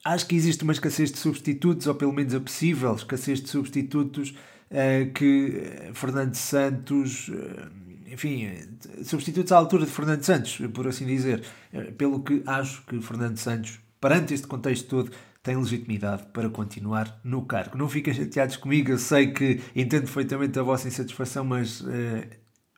acho 0.05 0.27
que 0.27 0.35
existe 0.35 0.63
uma 0.63 0.73
escassez 0.73 1.11
de 1.11 1.19
substitutos, 1.19 1.87
ou 1.87 1.95
pelo 1.95 2.13
menos 2.13 2.35
a 2.35 2.41
possível 2.41 2.95
escassez 2.95 3.41
de 3.41 3.49
substitutos 3.49 4.31
uh, 4.71 5.13
que 5.13 5.63
Fernando 5.95 6.35
Santos. 6.35 7.29
Uh, 7.29 7.87
enfim, 8.09 8.49
substitutos 9.05 9.51
à 9.51 9.57
altura 9.57 9.85
de 9.85 9.91
Fernando 9.91 10.23
Santos, 10.23 10.59
por 10.73 10.87
assim 10.87 11.05
dizer. 11.05 11.43
Pelo 11.99 12.23
que 12.23 12.41
acho 12.47 12.85
que 12.87 13.01
Fernando 13.01 13.37
Santos, 13.37 13.81
perante 14.01 14.33
este 14.33 14.47
contexto 14.47 14.89
todo, 14.89 15.11
tem 15.47 15.57
legitimidade 15.57 16.25
para 16.33 16.51
continuar 16.51 17.21
no 17.23 17.43
cargo. 17.43 17.79
Não 17.79 17.89
fiquem 17.89 18.13
chateados 18.13 18.57
comigo, 18.57 18.91
eu 18.91 18.99
sei 18.99 19.29
que 19.29 19.61
entendo 19.77 20.03
perfeitamente 20.03 20.59
a 20.59 20.63
vossa 20.65 20.89
insatisfação, 20.89 21.45
mas 21.45 21.83
uh, 21.83 21.87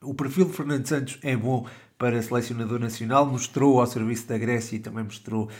o 0.02 0.12
perfil 0.12 0.44
de 0.44 0.52
Fernando 0.52 0.86
Santos 0.86 1.18
é 1.22 1.34
bom 1.34 1.66
para 1.96 2.20
selecionador 2.20 2.78
nacional, 2.78 3.24
mostrou 3.24 3.80
ao 3.80 3.86
serviço 3.86 4.28
da 4.28 4.36
Grécia 4.36 4.76
e 4.76 4.78
também 4.78 5.02
mostrou 5.02 5.44
uh, 5.44 5.50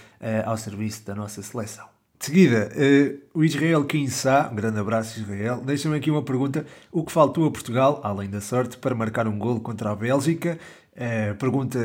ao 0.45 0.59
serviço 0.59 1.07
da 1.07 1.15
nossa 1.15 1.43
seleção. 1.43 1.87
De 2.19 2.27
seguida, 2.27 2.69
uh, 2.75 3.39
o 3.39 3.43
Israel 3.43 3.87
Kinsá, 3.87 4.51
um 4.53 4.55
grande 4.55 4.79
abraço 4.79 5.19
Israel, 5.19 5.63
deixa-me 5.65 5.97
aqui 5.97 6.11
uma 6.11 6.23
pergunta, 6.23 6.67
o 6.93 7.03
que 7.03 7.11
faltou 7.11 7.47
a 7.47 7.51
Portugal, 7.51 8.03
além 8.05 8.29
da 8.29 8.43
sorte, 8.43 8.77
para 8.77 8.95
marcar 8.95 9.27
um 9.27 9.39
golo 9.39 9.61
contra 9.61 9.91
a 9.91 9.97
Bélgica? 9.97 10.59
Uh, 10.99 11.37
pergunta, 11.37 11.79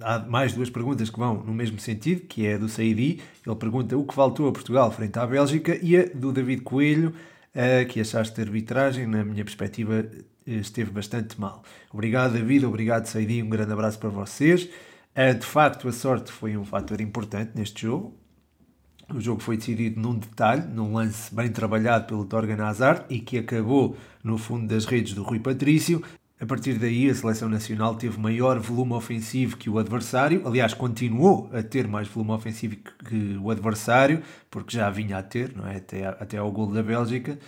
há 0.00 0.20
mais 0.20 0.54
duas 0.54 0.70
perguntas 0.70 1.10
que 1.10 1.18
vão 1.18 1.44
no 1.44 1.52
mesmo 1.52 1.78
sentido, 1.78 2.22
que 2.22 2.46
é 2.46 2.56
do 2.56 2.70
Saidi. 2.70 3.20
Ele 3.46 3.56
pergunta 3.56 3.98
o 3.98 4.04
que 4.04 4.14
faltou 4.14 4.48
a 4.48 4.52
Portugal 4.52 4.90
frente 4.90 5.18
à 5.18 5.26
Bélgica 5.26 5.78
e 5.82 5.94
a 5.94 6.06
do 6.06 6.32
David 6.32 6.62
Coelho, 6.62 7.10
uh, 7.10 7.86
que 7.86 8.00
achaste 8.00 8.34
de 8.34 8.40
arbitragem, 8.40 9.06
na 9.06 9.22
minha 9.22 9.44
perspectiva, 9.44 10.06
esteve 10.46 10.90
bastante 10.90 11.38
mal. 11.38 11.62
Obrigado, 11.92 12.32
David. 12.32 12.64
Obrigado, 12.64 13.04
Saidi. 13.04 13.42
Um 13.42 13.50
grande 13.50 13.72
abraço 13.72 13.98
para 13.98 14.08
vocês. 14.08 14.70
Uh, 15.14 15.38
de 15.38 15.44
facto, 15.44 15.86
a 15.86 15.92
sorte 15.92 16.32
foi 16.32 16.56
um 16.56 16.64
fator 16.64 16.98
importante 17.02 17.52
neste 17.54 17.82
jogo. 17.82 18.18
O 19.14 19.20
jogo 19.20 19.40
foi 19.40 19.56
decidido 19.56 20.00
num 20.00 20.16
detalhe, 20.16 20.62
num 20.62 20.94
lance 20.94 21.34
bem 21.34 21.50
trabalhado 21.50 22.06
pelo 22.06 22.24
Torgan 22.24 22.64
Hazard 22.64 23.04
e 23.10 23.18
que 23.18 23.38
acabou 23.38 23.96
no 24.22 24.38
fundo 24.38 24.68
das 24.68 24.84
redes 24.84 25.14
do 25.14 25.24
Rui 25.24 25.40
Patrício. 25.40 26.00
A 26.42 26.46
partir 26.46 26.78
daí, 26.78 27.10
a 27.10 27.14
seleção 27.14 27.50
nacional 27.50 27.94
teve 27.96 28.18
maior 28.18 28.58
volume 28.58 28.94
ofensivo 28.94 29.58
que 29.58 29.68
o 29.68 29.78
adversário. 29.78 30.40
Aliás, 30.46 30.72
continuou 30.72 31.50
a 31.52 31.62
ter 31.62 31.86
mais 31.86 32.08
volume 32.08 32.32
ofensivo 32.32 32.76
que 33.06 33.36
o 33.42 33.50
adversário, 33.50 34.22
porque 34.50 34.74
já 34.74 34.88
vinha 34.88 35.18
a 35.18 35.22
ter, 35.22 35.54
não 35.54 35.68
é? 35.68 35.76
até, 35.76 36.06
até 36.06 36.38
ao 36.38 36.50
gol 36.50 36.72
da 36.72 36.82
Bélgica. 36.82 37.38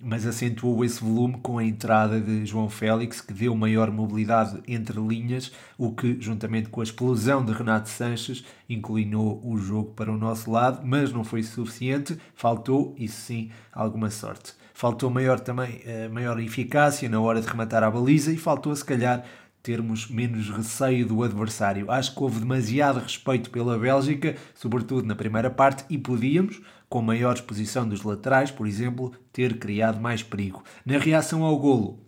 Mas 0.00 0.24
acentuou 0.24 0.84
esse 0.84 1.02
volume 1.02 1.38
com 1.42 1.58
a 1.58 1.64
entrada 1.64 2.20
de 2.20 2.46
João 2.46 2.68
Félix, 2.68 3.20
que 3.20 3.32
deu 3.32 3.56
maior 3.56 3.90
mobilidade 3.90 4.62
entre 4.68 5.00
linhas, 5.00 5.50
o 5.76 5.92
que, 5.92 6.16
juntamente 6.20 6.68
com 6.68 6.80
a 6.80 6.84
explosão 6.84 7.44
de 7.44 7.52
Renato 7.52 7.88
Sanches, 7.88 8.44
inclinou 8.68 9.40
o 9.44 9.58
jogo 9.58 9.90
para 9.94 10.12
o 10.12 10.16
nosso 10.16 10.48
lado, 10.48 10.86
mas 10.86 11.12
não 11.12 11.24
foi 11.24 11.42
suficiente. 11.42 12.16
Faltou, 12.36 12.94
isso 12.96 13.20
sim, 13.20 13.50
alguma 13.72 14.10
sorte. 14.10 14.54
Faltou 14.76 15.08
maior 15.08 15.40
também, 15.40 15.80
uh, 15.86 16.12
maior 16.12 16.38
eficácia 16.38 17.08
na 17.08 17.18
hora 17.18 17.40
de 17.40 17.46
rematar 17.46 17.82
a 17.82 17.90
baliza 17.90 18.30
e 18.30 18.36
faltou, 18.36 18.76
se 18.76 18.84
calhar, 18.84 19.24
termos 19.62 20.06
menos 20.06 20.50
receio 20.50 21.06
do 21.06 21.22
adversário. 21.22 21.90
Acho 21.90 22.14
que 22.14 22.22
houve 22.22 22.40
demasiado 22.40 23.00
respeito 23.00 23.48
pela 23.48 23.78
Bélgica, 23.78 24.36
sobretudo 24.54 25.06
na 25.06 25.14
primeira 25.14 25.48
parte, 25.48 25.86
e 25.88 25.96
podíamos, 25.96 26.60
com 26.90 27.00
maior 27.00 27.32
exposição 27.32 27.88
dos 27.88 28.02
laterais, 28.02 28.50
por 28.50 28.66
exemplo, 28.66 29.14
ter 29.32 29.58
criado 29.58 29.98
mais 29.98 30.22
perigo. 30.22 30.62
Na 30.84 30.98
reação 30.98 31.42
ao 31.42 31.58
golo, 31.58 32.05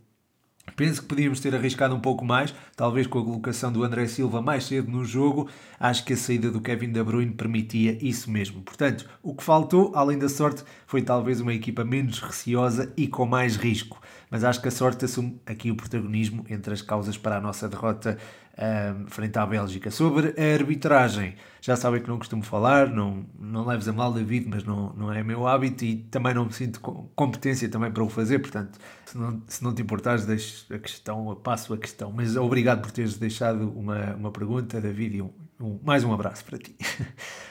Penso 0.77 1.03
que 1.03 1.09
podíamos 1.09 1.41
ter 1.41 1.55
arriscado 1.55 1.95
um 1.95 2.01
pouco 2.01 2.25
mais, 2.25 2.55
talvez 2.77 3.07
com 3.07 3.19
a 3.19 3.25
colocação 3.25 3.73
do 3.73 3.83
André 3.83 4.07
Silva 4.07 4.41
mais 4.41 4.65
cedo 4.65 4.91
no 4.91 5.05
jogo. 5.05 5.49
Acho 5.79 6.05
que 6.05 6.13
a 6.13 6.17
saída 6.17 6.51
do 6.51 6.61
Kevin 6.61 6.93
De 6.93 7.03
Bruyne 7.03 7.33
permitia 7.33 7.99
isso 8.01 8.31
mesmo. 8.31 8.63
Portanto, 8.63 9.09
o 9.23 9.35
que 9.35 9.43
faltou, 9.43 9.93
além 9.95 10.19
da 10.19 10.29
sorte, 10.29 10.63
foi 10.87 11.03
talvez 11.03 11.41
uma 11.41 11.55
equipa 11.55 11.85
menos 11.85 12.21
receosa 12.21 12.93
e 12.97 13.07
com 13.07 13.27
mais 13.27 13.57
risco. 13.57 14.01
Mas 14.31 14.45
acho 14.45 14.61
que 14.61 14.69
a 14.69 14.71
sorte 14.71 15.05
assume 15.05 15.41
aqui 15.47 15.71
o 15.71 15.77
protagonismo 15.77 16.45
entre 16.49 16.73
as 16.73 16.83
causas 16.83 17.17
para 17.17 17.37
a 17.37 17.41
nossa 17.41 17.69
derrota 17.69 18.19
um, 18.59 19.07
frente 19.07 19.39
à 19.39 19.47
Bélgica. 19.47 19.91
Sobre 19.91 20.35
a 20.37 20.55
arbitragem, 20.55 21.35
já 21.61 21.77
sabem 21.77 22.03
que 22.03 22.09
não 22.09 22.19
costumo 22.19 22.43
falar, 22.43 22.89
não, 22.89 23.25
não 23.39 23.65
leves 23.65 23.89
a 23.89 23.93
mal, 23.93 24.13
David, 24.13 24.49
mas 24.49 24.65
não, 24.65 24.93
não 24.95 25.13
é 25.13 25.23
meu 25.23 25.47
hábito 25.47 25.85
e 25.85 25.97
também 25.97 26.35
não 26.35 26.47
me 26.47 26.53
sinto 26.53 26.81
competência 27.15 27.69
também 27.69 27.91
para 27.91 28.03
o 28.03 28.09
fazer, 28.09 28.41
portanto, 28.41 28.79
se 29.07 29.17
não, 29.17 29.43
se 29.47 29.63
não 29.63 29.75
te 29.75 29.83
importares, 29.83 30.27
deixo 30.27 30.67
a 30.75 30.79
questão, 30.79 31.35
passo 31.43 31.73
a 31.73 31.79
questão. 31.79 32.13
Mas 32.13 32.37
obrigado 32.37 32.83
por 32.83 32.91
teres 32.91 33.17
deixado 33.17 33.71
uma, 33.71 34.15
uma 34.15 34.33
pergunta, 34.33 34.81
David, 34.81 35.17
e 35.17 35.23
um, 35.23 35.31
um, 35.61 35.79
mais 35.85 36.03
um 36.05 36.13
abraço 36.13 36.45
para 36.45 36.59
ti. 36.59 36.75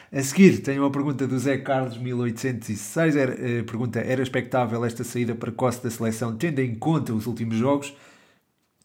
A 0.10 0.24
seguir, 0.24 0.62
tenho 0.62 0.84
uma 0.84 0.90
pergunta 0.90 1.28
do 1.28 1.38
Zé 1.38 1.58
Carlos, 1.58 1.98
1806. 1.98 3.16
Era, 3.18 3.34
uh, 3.34 3.64
pergunta: 3.66 4.00
era 4.00 4.24
expectável 4.24 4.86
esta 4.86 5.04
saída 5.04 5.36
precoce 5.36 5.84
da 5.84 5.90
seleção, 5.90 6.34
tendo 6.38 6.60
em 6.60 6.76
conta 6.76 7.14
os 7.14 7.28
últimos 7.28 7.58
jogos? 7.58 7.94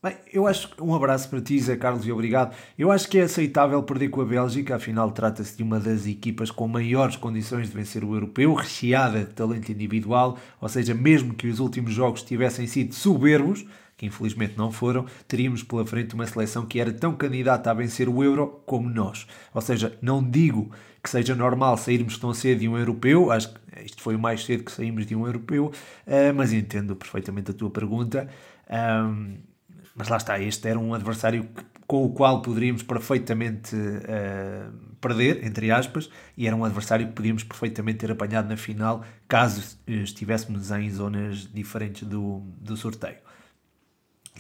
Bem, 0.05 0.17
eu 0.33 0.49
acho 0.49 0.69
um 0.81 0.93
abraço 0.97 1.31
para 1.31 1.41
ti, 1.41 1.57
Zé 1.61 1.77
Carlos, 1.77 2.05
e 2.05 2.11
obrigado. 2.11 2.53
Eu 2.77 2.91
acho 2.91 3.09
que 3.09 3.19
é 3.19 3.23
aceitável 3.23 3.81
perder 3.85 4.09
com 4.09 4.21
a 4.21 4.25
Bélgica, 4.25 4.75
afinal 4.75 5.13
trata-se 5.13 5.57
de 5.57 5.63
uma 5.63 5.79
das 5.79 6.09
equipas 6.09 6.51
com 6.51 6.67
maiores 6.67 7.15
condições 7.15 7.69
de 7.69 7.75
vencer 7.77 8.03
o 8.03 8.13
europeu, 8.13 8.53
recheada 8.53 9.21
de 9.21 9.33
talento 9.33 9.71
individual, 9.71 10.37
ou 10.61 10.69
seja, 10.69 10.93
mesmo 10.93 11.35
que 11.35 11.47
os 11.47 11.61
últimos 11.61 11.93
jogos 11.93 12.25
tivessem 12.25 12.67
sido 12.67 12.93
soberbos, 12.97 13.65
que 13.97 14.05
infelizmente 14.05 14.55
não 14.59 14.73
foram, 14.73 15.07
teríamos 15.29 15.63
pela 15.63 15.87
frente 15.87 16.17
uma 16.17 16.27
seleção 16.27 16.67
que 16.67 16.81
era 16.81 16.93
tão 16.93 17.15
candidata 17.15 17.71
a 17.71 17.75
vencer 17.75 18.09
o 18.09 18.25
Euro 18.25 18.61
como 18.67 18.91
nós. 18.91 19.25
Ou 19.55 19.61
seja, 19.61 19.97
não 20.03 20.21
digo 20.21 20.73
que 21.01 21.11
seja 21.11 21.37
normal 21.37 21.77
sairmos 21.77 22.19
tão 22.19 22.35
cedo 22.35 22.59
de 22.59 22.69
um 22.69 22.77
europeu, 22.77 23.31
acho 23.31 23.55
que 23.55 23.61
isto 23.85 24.03
foi 24.03 24.17
o 24.17 24.19
mais 24.19 24.45
cedo 24.45 24.65
que 24.65 24.73
saímos 24.73 25.07
de 25.07 25.15
um 25.15 25.25
europeu, 25.27 25.67
uh, 25.67 26.35
mas 26.35 26.53
entendo 26.53 26.97
perfeitamente 26.97 27.53
a 27.53 27.55
tua 27.55 27.71
pergunta. 27.71 28.29
Um, 28.69 29.52
mas 29.95 30.09
lá 30.09 30.17
está, 30.17 30.41
este 30.41 30.69
era 30.69 30.79
um 30.79 30.95
adversário 30.95 31.45
que, 31.45 31.65
com 31.87 32.05
o 32.05 32.11
qual 32.11 32.41
poderíamos 32.41 32.83
perfeitamente 32.83 33.77
uh, 33.77 34.73
perder, 35.01 35.45
entre 35.45 35.71
aspas, 35.71 36.09
e 36.37 36.47
era 36.47 36.57
um 36.57 36.65
adversário 36.65 37.07
que 37.09 37.13
podíamos 37.13 37.45
perfeitamente 37.45 37.99
ter 37.99 38.11
apanhado 38.11 38.49
na 38.49 38.57
final 38.57 39.05
caso 39.29 39.79
estivéssemos 39.87 40.71
em 40.71 40.91
zonas 40.91 41.53
diferentes 41.53 42.09
do, 42.09 42.41
do 42.61 42.77
sorteio. 42.77 43.19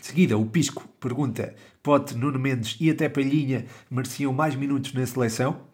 De 0.00 0.06
seguida, 0.06 0.38
o 0.38 0.47
Pisco 0.47 0.88
pergunta: 0.99 1.54
Pote, 1.82 2.16
Nuno 2.16 2.38
Mendes 2.38 2.76
e 2.80 2.90
até 2.90 3.09
Palhinha 3.09 3.66
mereciam 3.90 4.32
mais 4.32 4.54
minutos 4.54 4.94
na 4.94 5.04
seleção? 5.06 5.72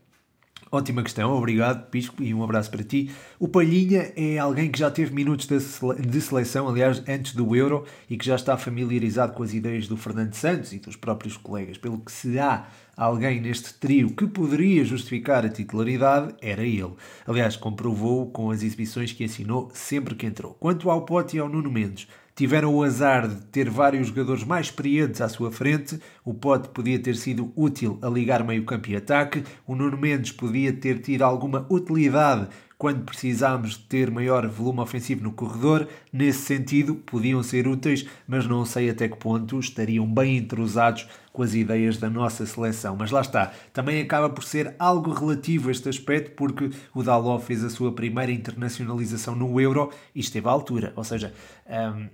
Ótima 0.71 1.03
questão, 1.03 1.33
obrigado 1.33 1.89
Pisco 1.89 2.23
e 2.23 2.35
um 2.35 2.43
abraço 2.43 2.71
para 2.71 2.85
ti. 2.85 3.11
O 3.39 3.49
Palhinha 3.49 4.13
é 4.15 4.37
alguém 4.37 4.71
que 4.71 4.79
já 4.79 4.91
teve 4.91 5.15
minutos 5.15 5.47
de 5.47 6.21
seleção, 6.21 6.69
aliás, 6.69 7.03
antes 7.09 7.35
do 7.35 7.57
Euro 7.57 7.85
e 8.09 8.19
que 8.19 8.27
já 8.27 8.37
está 8.37 8.55
familiarizado 8.59 9.33
com 9.33 9.43
as 9.43 9.55
ideias 9.55 9.89
do 9.89 9.97
Fernando 9.97 10.35
Santos 10.35 10.75
e 10.75 10.79
dos 10.79 10.95
próprios 10.95 11.39
colegas. 11.39 11.79
Pelo 11.79 11.99
que 11.99 12.13
se 12.13 12.39
há 12.39 12.67
alguém 12.95 13.41
neste 13.41 13.73
trio 13.75 14.11
que 14.11 14.27
poderia 14.27 14.85
justificar 14.85 15.47
a 15.47 15.49
titularidade, 15.49 16.35
era 16.43 16.63
ele. 16.63 16.93
Aliás, 17.27 17.57
comprovou 17.57 18.31
com 18.31 18.51
as 18.51 18.63
exibições 18.63 19.11
que 19.11 19.25
assinou 19.25 19.71
sempre 19.73 20.15
que 20.15 20.27
entrou. 20.27 20.55
Quanto 20.61 20.91
ao 20.91 21.07
Pote 21.07 21.39
e 21.39 21.41
ao 21.41 21.49
Nuno 21.49 21.71
Mendes, 21.71 22.09
tiveram 22.39 22.73
o 22.73 22.85
azar 22.85 23.27
de 23.27 23.35
ter 23.47 23.69
vários 23.69 24.07
jogadores 24.07 24.45
mais 24.45 24.67
experientes 24.67 25.21
à 25.21 25.29
sua 25.29 25.51
frente. 25.51 25.99
O 26.25 26.33
Pote 26.33 26.69
podia 26.69 26.97
ter 26.97 27.17
sido 27.17 27.53
útil 27.57 27.99
a 28.01 28.09
ligar 28.09 28.45
meio 28.45 28.65
campo 28.65 28.89
e 28.91 28.95
ataque. 28.95 29.43
O 29.67 29.75
Nuno 29.75 29.99
Mendes 29.99 30.31
podia 30.31 30.73
ter 30.73 31.01
tido 31.01 31.23
alguma 31.23 31.67
utilidade 31.69 32.47
quando 32.79 33.03
precisámos 33.05 33.71
de 33.71 33.81
ter 33.81 34.09
maior 34.09 34.47
volume 34.47 34.79
ofensivo 34.79 35.25
no 35.25 35.33
corredor. 35.33 35.89
Nesse 36.13 36.43
sentido, 36.43 36.95
podiam 36.95 37.43
ser 37.43 37.67
úteis, 37.67 38.07
mas 38.25 38.47
não 38.47 38.65
sei 38.65 38.89
até 38.89 39.09
que 39.09 39.17
ponto 39.17 39.59
estariam 39.59 40.07
bem 40.07 40.37
entrosados 40.37 41.09
com 41.33 41.43
as 41.43 41.55
ideias 41.55 41.99
da 41.99 42.09
nossa 42.09 42.47
seleção. 42.47 42.95
Mas 42.97 43.11
lá 43.11 43.21
está, 43.21 43.53
também 43.73 44.01
acaba 44.01 44.31
por 44.31 44.45
ser 44.45 44.77
algo 44.79 45.13
relativo 45.13 45.73
este 45.73 45.89
aspecto, 45.89 46.37
porque 46.37 46.71
o 46.95 47.03
Dalot 47.03 47.45
fez 47.45 47.65
a 47.65 47.71
sua 47.71 47.91
primeira 47.91 48.31
internacionalização 48.31 49.35
no 49.35 49.61
Euro 49.61 49.91
e 50.15 50.21
esteve 50.21 50.47
à 50.47 50.53
altura. 50.53 50.93
Ou 50.95 51.03
seja, 51.03 51.35
um, 51.67 52.07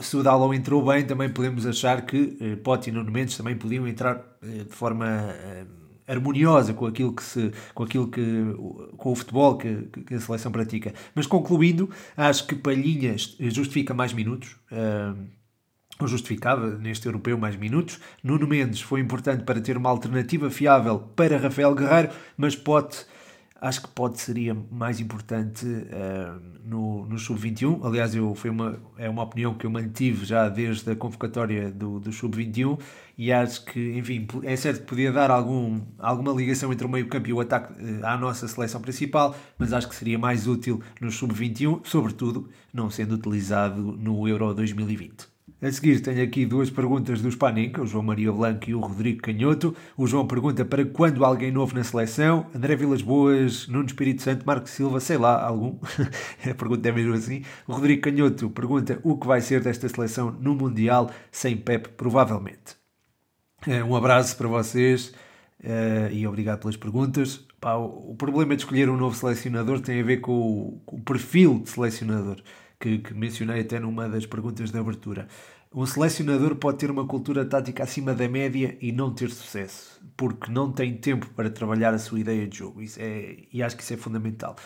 se 0.00 0.16
o 0.16 0.22
Dalot 0.22 0.54
entrou 0.54 0.84
bem, 0.84 1.04
também 1.04 1.28
podemos 1.28 1.66
achar 1.66 2.02
que 2.02 2.36
eh, 2.40 2.56
Pote 2.56 2.90
e 2.90 2.92
Nuno 2.92 3.10
Mendes 3.10 3.36
também 3.36 3.56
podiam 3.56 3.86
entrar 3.86 4.22
eh, 4.42 4.64
de 4.64 4.74
forma 4.74 5.06
eh, 5.06 5.64
harmoniosa 6.06 6.74
com 6.74 6.86
aquilo 6.86 7.14
que 7.14 7.22
se 7.22 7.52
com 7.74 7.82
aquilo 7.82 8.08
que 8.08 8.22
com 8.96 9.12
o 9.12 9.14
futebol 9.14 9.56
que, 9.56 9.88
que, 10.06 10.14
a 10.14 10.20
seleção 10.20 10.52
pratica. 10.52 10.92
Mas 11.14 11.26
concluindo 11.26 11.88
acho 12.16 12.46
que 12.46 12.54
Palhinhas 12.54 13.36
justifica 13.40 13.94
mais 13.94 14.12
minutos 14.12 14.56
uh, 14.70 15.16
ou 15.98 16.06
justificava 16.06 16.76
neste 16.76 17.06
europeu 17.06 17.38
mais 17.38 17.56
minutos. 17.56 18.00
Nuno 18.22 18.46
Mendes 18.46 18.80
foi 18.80 19.00
importante 19.00 19.44
para 19.44 19.60
ter 19.60 19.76
uma 19.76 19.88
alternativa 19.88 20.50
fiável 20.50 20.98
para 21.16 21.38
Rafael 21.38 21.74
Guerreiro 21.74 22.10
mas 22.36 22.54
Pote 22.54 23.06
acho 23.64 23.80
que 23.80 23.88
pode 23.88 24.20
seria 24.20 24.54
mais 24.70 25.00
importante 25.00 25.64
uh, 25.64 26.38
no, 26.62 27.06
no 27.06 27.18
Sub-21. 27.18 27.82
Aliás, 27.82 28.14
eu, 28.14 28.34
foi 28.34 28.50
uma, 28.50 28.78
é 28.98 29.08
uma 29.08 29.22
opinião 29.22 29.54
que 29.54 29.64
eu 29.64 29.70
mantive 29.70 30.26
já 30.26 30.50
desde 30.50 30.90
a 30.90 30.94
convocatória 30.94 31.70
do, 31.70 31.98
do 31.98 32.12
Sub-21 32.12 32.78
e 33.16 33.32
acho 33.32 33.64
que, 33.64 33.96
enfim, 33.96 34.26
é 34.42 34.54
certo 34.54 34.80
que 34.80 34.86
podia 34.86 35.10
dar 35.10 35.30
algum, 35.30 35.80
alguma 35.98 36.32
ligação 36.32 36.70
entre 36.74 36.86
o 36.86 36.90
meio-campo 36.90 37.26
e 37.26 37.32
o 37.32 37.40
ataque 37.40 37.72
uh, 37.72 38.06
à 38.06 38.18
nossa 38.18 38.46
seleção 38.46 38.82
principal, 38.82 39.34
mas 39.56 39.72
acho 39.72 39.88
que 39.88 39.94
seria 39.94 40.18
mais 40.18 40.46
útil 40.46 40.82
no 41.00 41.10
Sub-21, 41.10 41.80
sobretudo 41.84 42.50
não 42.70 42.90
sendo 42.90 43.14
utilizado 43.14 43.80
no 43.80 44.28
Euro 44.28 44.52
2020. 44.52 45.33
A 45.62 45.72
seguir 45.72 46.00
tenho 46.00 46.22
aqui 46.22 46.44
duas 46.44 46.68
perguntas 46.68 47.22
do 47.22 47.30
Spaninca, 47.30 47.80
o 47.80 47.86
João 47.86 48.02
Maria 48.02 48.30
Blanco 48.30 48.68
e 48.68 48.74
o 48.74 48.80
Rodrigo 48.80 49.22
Canhoto. 49.22 49.74
O 49.96 50.06
João 50.06 50.26
pergunta 50.26 50.62
para 50.64 50.84
quando 50.84 51.24
alguém 51.24 51.50
novo 51.50 51.74
na 51.74 51.82
seleção? 51.82 52.46
André 52.54 52.76
Vilas 52.76 53.00
Boas, 53.00 53.66
Nuno 53.68 53.86
Espírito 53.86 54.20
Santo, 54.20 54.44
Marco 54.44 54.68
Silva, 54.68 55.00
sei 55.00 55.16
lá, 55.16 55.42
algum? 55.42 55.78
a 56.44 56.54
pergunta 56.54 56.88
é 56.88 56.92
mesmo 56.92 57.14
assim. 57.14 57.42
O 57.66 57.72
Rodrigo 57.72 58.02
Canhoto 58.02 58.50
pergunta 58.50 59.00
o 59.02 59.16
que 59.16 59.26
vai 59.26 59.40
ser 59.40 59.62
desta 59.62 59.88
seleção 59.88 60.32
no 60.32 60.54
Mundial 60.54 61.10
sem 61.32 61.56
Pep, 61.56 61.88
provavelmente. 61.96 62.76
Eh, 63.66 63.82
um 63.82 63.96
abraço 63.96 64.36
para 64.36 64.48
vocês 64.48 65.14
uh, 65.62 66.12
e 66.12 66.26
obrigado 66.26 66.60
pelas 66.60 66.76
perguntas. 66.76 67.46
O 67.62 68.14
problema 68.14 68.54
de 68.54 68.62
escolher 68.62 68.90
um 68.90 68.96
novo 68.96 69.16
selecionador 69.16 69.80
tem 69.80 69.98
a 69.98 70.04
ver 70.04 70.18
com 70.18 70.82
o 70.86 71.00
perfil 71.00 71.60
de 71.60 71.70
selecionador 71.70 72.36
que, 72.78 72.98
que 72.98 73.14
mencionei 73.14 73.60
até 73.60 73.78
numa 73.78 74.08
das 74.08 74.26
perguntas 74.26 74.70
de 74.70 74.78
abertura 74.78 75.28
Um 75.72 75.86
selecionador 75.86 76.56
pode 76.56 76.78
ter 76.78 76.90
uma 76.90 77.06
cultura 77.06 77.44
tática 77.44 77.82
acima 77.82 78.14
da 78.14 78.28
média 78.28 78.76
e 78.80 78.92
não 78.92 79.12
ter 79.12 79.30
sucesso, 79.30 80.00
porque 80.16 80.50
não 80.50 80.70
tem 80.72 80.96
tempo 80.96 81.28
para 81.34 81.50
trabalhar 81.50 81.92
a 81.94 81.98
sua 81.98 82.20
ideia 82.20 82.46
de 82.46 82.58
jogo. 82.58 82.82
Isso 82.82 82.98
é, 83.00 83.38
e 83.52 83.62
acho 83.62 83.76
que 83.76 83.82
isso 83.82 83.94
é 83.94 83.96
fundamental. 83.96 84.56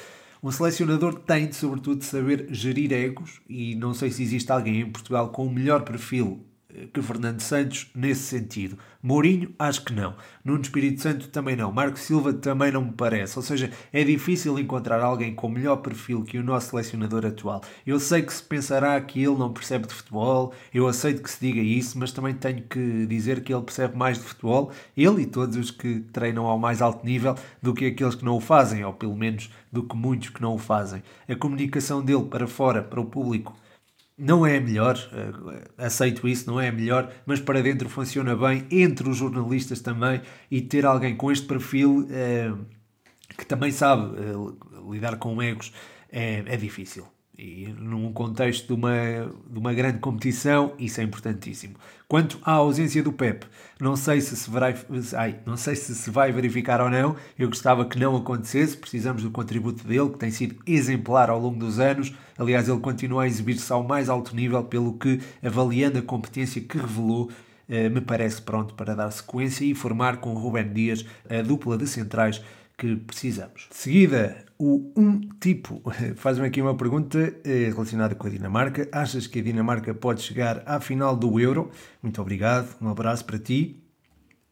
Um 0.42 0.50
selecionador 0.52 1.14
tem, 1.14 1.50
sobretudo, 1.50 1.98
de 1.98 2.04
saber 2.04 2.46
gerir 2.50 2.92
egos, 2.92 3.40
e 3.48 3.74
não 3.74 3.92
sei 3.94 4.10
se 4.10 4.22
existe 4.22 4.52
alguém 4.52 4.80
em 4.80 4.90
Portugal 4.90 5.30
com 5.30 5.46
o 5.46 5.50
melhor 5.52 5.82
perfil 5.82 6.47
que 6.92 7.00
Fernando 7.00 7.40
Santos 7.40 7.90
nesse 7.94 8.22
sentido. 8.24 8.78
Mourinho, 9.02 9.54
acho 9.58 9.84
que 9.84 9.92
não. 9.92 10.14
Nuno 10.44 10.60
Espírito 10.60 11.00
Santo 11.00 11.28
também 11.28 11.56
não. 11.56 11.72
Marco 11.72 11.98
Silva 11.98 12.32
também 12.34 12.70
não 12.70 12.84
me 12.84 12.92
parece. 12.92 13.38
Ou 13.38 13.42
seja, 13.42 13.70
é 13.90 14.04
difícil 14.04 14.58
encontrar 14.58 15.00
alguém 15.00 15.34
com 15.34 15.48
melhor 15.48 15.76
perfil 15.76 16.22
que 16.24 16.36
o 16.36 16.42
nosso 16.42 16.70
selecionador 16.70 17.24
atual. 17.24 17.62
Eu 17.86 17.98
sei 17.98 18.22
que 18.22 18.32
se 18.32 18.42
pensará 18.42 19.00
que 19.00 19.22
ele 19.22 19.36
não 19.36 19.52
percebe 19.52 19.86
de 19.86 19.94
futebol, 19.94 20.52
eu 20.74 20.86
aceito 20.86 21.22
que 21.22 21.30
se 21.30 21.40
diga 21.40 21.60
isso, 21.60 21.98
mas 21.98 22.12
também 22.12 22.34
tenho 22.34 22.62
que 22.62 23.06
dizer 23.06 23.42
que 23.42 23.52
ele 23.52 23.62
percebe 23.62 23.96
mais 23.96 24.18
de 24.18 24.24
futebol, 24.24 24.70
ele 24.96 25.22
e 25.22 25.26
todos 25.26 25.56
os 25.56 25.70
que 25.70 26.00
treinam 26.12 26.44
ao 26.44 26.58
mais 26.58 26.82
alto 26.82 27.04
nível, 27.04 27.34
do 27.62 27.72
que 27.72 27.86
aqueles 27.86 28.14
que 28.14 28.24
não 28.24 28.36
o 28.36 28.40
fazem, 28.40 28.84
ou 28.84 28.92
pelo 28.92 29.16
menos 29.16 29.50
do 29.72 29.82
que 29.82 29.96
muitos 29.96 30.28
que 30.28 30.42
não 30.42 30.54
o 30.54 30.58
fazem. 30.58 31.02
A 31.28 31.34
comunicação 31.34 32.02
dele 32.02 32.24
para 32.24 32.46
fora, 32.46 32.82
para 32.82 33.00
o 33.00 33.06
público, 33.06 33.56
não 34.18 34.44
é 34.44 34.56
a 34.58 34.60
melhor, 34.60 34.98
eh, 35.12 35.68
aceito 35.78 36.26
isso, 36.26 36.50
não 36.50 36.60
é 36.60 36.68
a 36.68 36.72
melhor, 36.72 37.12
mas 37.24 37.38
para 37.40 37.62
dentro 37.62 37.88
funciona 37.88 38.34
bem, 38.36 38.66
entre 38.70 39.08
os 39.08 39.16
jornalistas 39.16 39.80
também, 39.80 40.20
e 40.50 40.60
ter 40.60 40.84
alguém 40.84 41.16
com 41.16 41.30
este 41.30 41.46
perfil 41.46 42.06
é, 42.10 42.52
que 43.36 43.46
também 43.46 43.70
sabe 43.70 44.16
é, 44.18 44.90
lidar 44.90 45.16
com 45.18 45.40
egos 45.40 45.72
é, 46.10 46.42
é 46.46 46.56
difícil. 46.56 47.06
E 47.38 47.68
num 47.78 48.12
contexto 48.12 48.66
de 48.66 48.72
uma, 48.72 48.92
de 49.48 49.58
uma 49.58 49.72
grande 49.72 50.00
competição, 50.00 50.74
isso 50.76 51.00
é 51.00 51.04
importantíssimo. 51.04 51.76
Quanto 52.08 52.38
à 52.42 52.52
ausência 52.52 53.02
do 53.02 53.12
Pep, 53.12 53.44
não 53.78 53.94
sei 53.94 54.22
se 54.22 54.34
se 54.34 54.48
vai, 54.48 54.74
ai, 55.14 55.40
não 55.44 55.58
sei 55.58 55.76
se 55.76 55.94
se 55.94 56.10
vai 56.10 56.32
verificar 56.32 56.80
ou 56.80 56.88
não. 56.88 57.14
Eu 57.38 57.48
gostava 57.48 57.84
que 57.84 57.98
não 57.98 58.16
acontecesse. 58.16 58.78
Precisamos 58.78 59.22
do 59.22 59.30
contributo 59.30 59.86
dele, 59.86 60.08
que 60.08 60.18
tem 60.18 60.30
sido 60.30 60.56
exemplar 60.66 61.28
ao 61.28 61.38
longo 61.38 61.58
dos 61.58 61.78
anos. 61.78 62.14
Aliás, 62.38 62.66
ele 62.66 62.80
continua 62.80 63.24
a 63.24 63.26
exibir-se 63.26 63.70
ao 63.70 63.82
mais 63.82 64.08
alto 64.08 64.34
nível, 64.34 64.64
pelo 64.64 64.94
que, 64.94 65.20
avaliando 65.44 65.98
a 65.98 66.02
competência 66.02 66.62
que 66.62 66.78
revelou, 66.78 67.30
eh, 67.68 67.90
me 67.90 68.00
parece 68.00 68.40
pronto 68.40 68.72
para 68.72 68.94
dar 68.94 69.10
sequência 69.10 69.66
e 69.66 69.74
formar 69.74 70.16
com 70.16 70.30
o 70.32 70.38
Ruben 70.38 70.72
Dias 70.72 71.04
a 71.28 71.42
dupla 71.42 71.76
de 71.76 71.86
centrais 71.86 72.42
que 72.78 72.96
precisamos. 72.96 73.66
De 73.70 73.76
seguida, 73.76 74.47
o 74.58 74.92
um 74.96 75.20
tipo 75.40 75.80
faz-me 76.16 76.46
aqui 76.46 76.60
uma 76.60 76.76
pergunta 76.76 77.18
eh, 77.44 77.70
relacionada 77.72 78.14
com 78.14 78.26
a 78.26 78.30
Dinamarca. 78.30 78.88
Achas 78.90 79.26
que 79.26 79.38
a 79.38 79.42
Dinamarca 79.42 79.94
pode 79.94 80.22
chegar 80.22 80.62
à 80.66 80.80
final 80.80 81.16
do 81.16 81.38
Euro? 81.38 81.70
Muito 82.02 82.20
obrigado, 82.20 82.76
um 82.80 82.88
abraço 82.88 83.24
para 83.24 83.38
ti. 83.38 83.82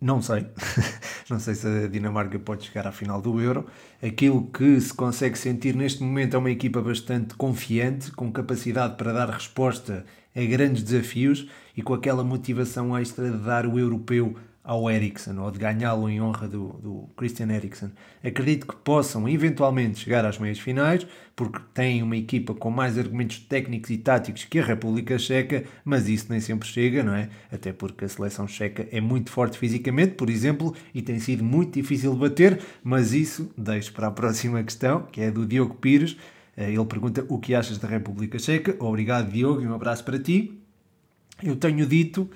Não 0.01 0.21
sei, 0.21 0.47
não 1.29 1.41
sei 1.41 1.55
se 1.55 1.67
a 1.67 1.89
Dinamarca 1.89 2.39
pode 2.39 2.67
chegar 2.67 2.87
à 2.87 2.93
final 2.93 3.21
do 3.21 3.41
Euro. 3.41 3.67
Aquilo 4.03 4.47
que 4.47 4.81
se 4.81 4.95
consegue 4.95 5.37
sentir 5.37 5.75
neste 5.75 6.03
momento 6.03 6.35
é 6.35 6.39
uma 6.39 6.51
equipa 6.51 6.81
bastante 6.81 7.35
confiante, 7.35 8.13
com 8.13 8.31
capacidade 8.31 8.97
para 8.97 9.13
dar 9.13 9.31
resposta 9.31 10.05
a 10.35 10.45
grandes 10.45 10.83
desafios 10.83 11.49
e 11.75 11.81
com 11.81 11.95
aquela 11.95 12.23
motivação 12.23 12.97
extra 12.97 13.31
de 13.31 13.39
dar 13.39 13.67
o 13.67 13.79
europeu 13.79 14.37
ao 14.67 14.91
Eriksen 14.91 15.39
ou 15.39 15.49
de 15.49 15.61
ganhá-lo 15.61 16.11
em 16.11 16.21
honra 16.21 16.49
do, 16.49 16.73
do 16.83 17.09
Christian 17.17 17.49
Eriksen. 17.53 17.93
Acredito 18.23 18.67
que 18.67 18.75
possam 18.75 19.29
eventualmente 19.29 20.01
chegar 20.01 20.25
às 20.25 20.39
meias 20.41 20.59
finais, 20.59 21.07
porque 21.37 21.61
têm 21.73 22.03
uma 22.03 22.17
equipa 22.17 22.53
com 22.53 22.69
mais 22.69 22.99
argumentos 22.99 23.39
técnicos 23.39 23.91
e 23.91 23.97
táticos 23.97 24.45
que 24.45 24.59
a 24.59 24.65
República 24.65 25.19
Checa, 25.21 25.63
mas 25.85 26.09
isso 26.09 26.27
nem 26.29 26.41
sempre 26.41 26.69
chega, 26.69 27.05
não 27.05 27.15
é? 27.15 27.29
Até 27.51 27.73
porque 27.73 28.07
a 28.07 28.09
seleção 28.09 28.49
checa 28.49 28.89
é 28.91 29.01
muito 29.01 29.31
forte 29.31 29.57
fisicamente, 29.57 30.15
por 30.15 30.29
exemplo, 30.29 30.75
e 30.93 31.01
tem 31.01 31.21
sido 31.21 31.45
muito 31.45 31.75
difícil 31.75 32.13
de 32.15 32.19
bater, 32.19 32.61
mas 32.83 33.13
isso 33.13 33.49
deixo 33.57 33.93
para 33.93 34.09
a 34.09 34.11
próxima 34.11 34.61
questão, 34.65 35.03
que 35.13 35.21
é 35.21 35.31
do 35.31 35.47
Diogo 35.47 35.77
Pires. 35.77 36.17
Eh, 36.57 36.73
ele 36.73 36.85
pergunta 36.87 37.25
o 37.29 37.39
que 37.39 37.55
achas 37.55 37.79
da 37.79 37.87
República 37.87 38.37
Checa. 38.37 38.75
Obrigado, 38.81 39.31
Diogo, 39.31 39.63
e 39.63 39.67
um 39.69 39.75
abraço 39.75 40.03
para 40.03 40.19
ti. 40.19 40.59
Eu 41.41 41.55
tenho 41.55 41.87
dito 41.87 42.29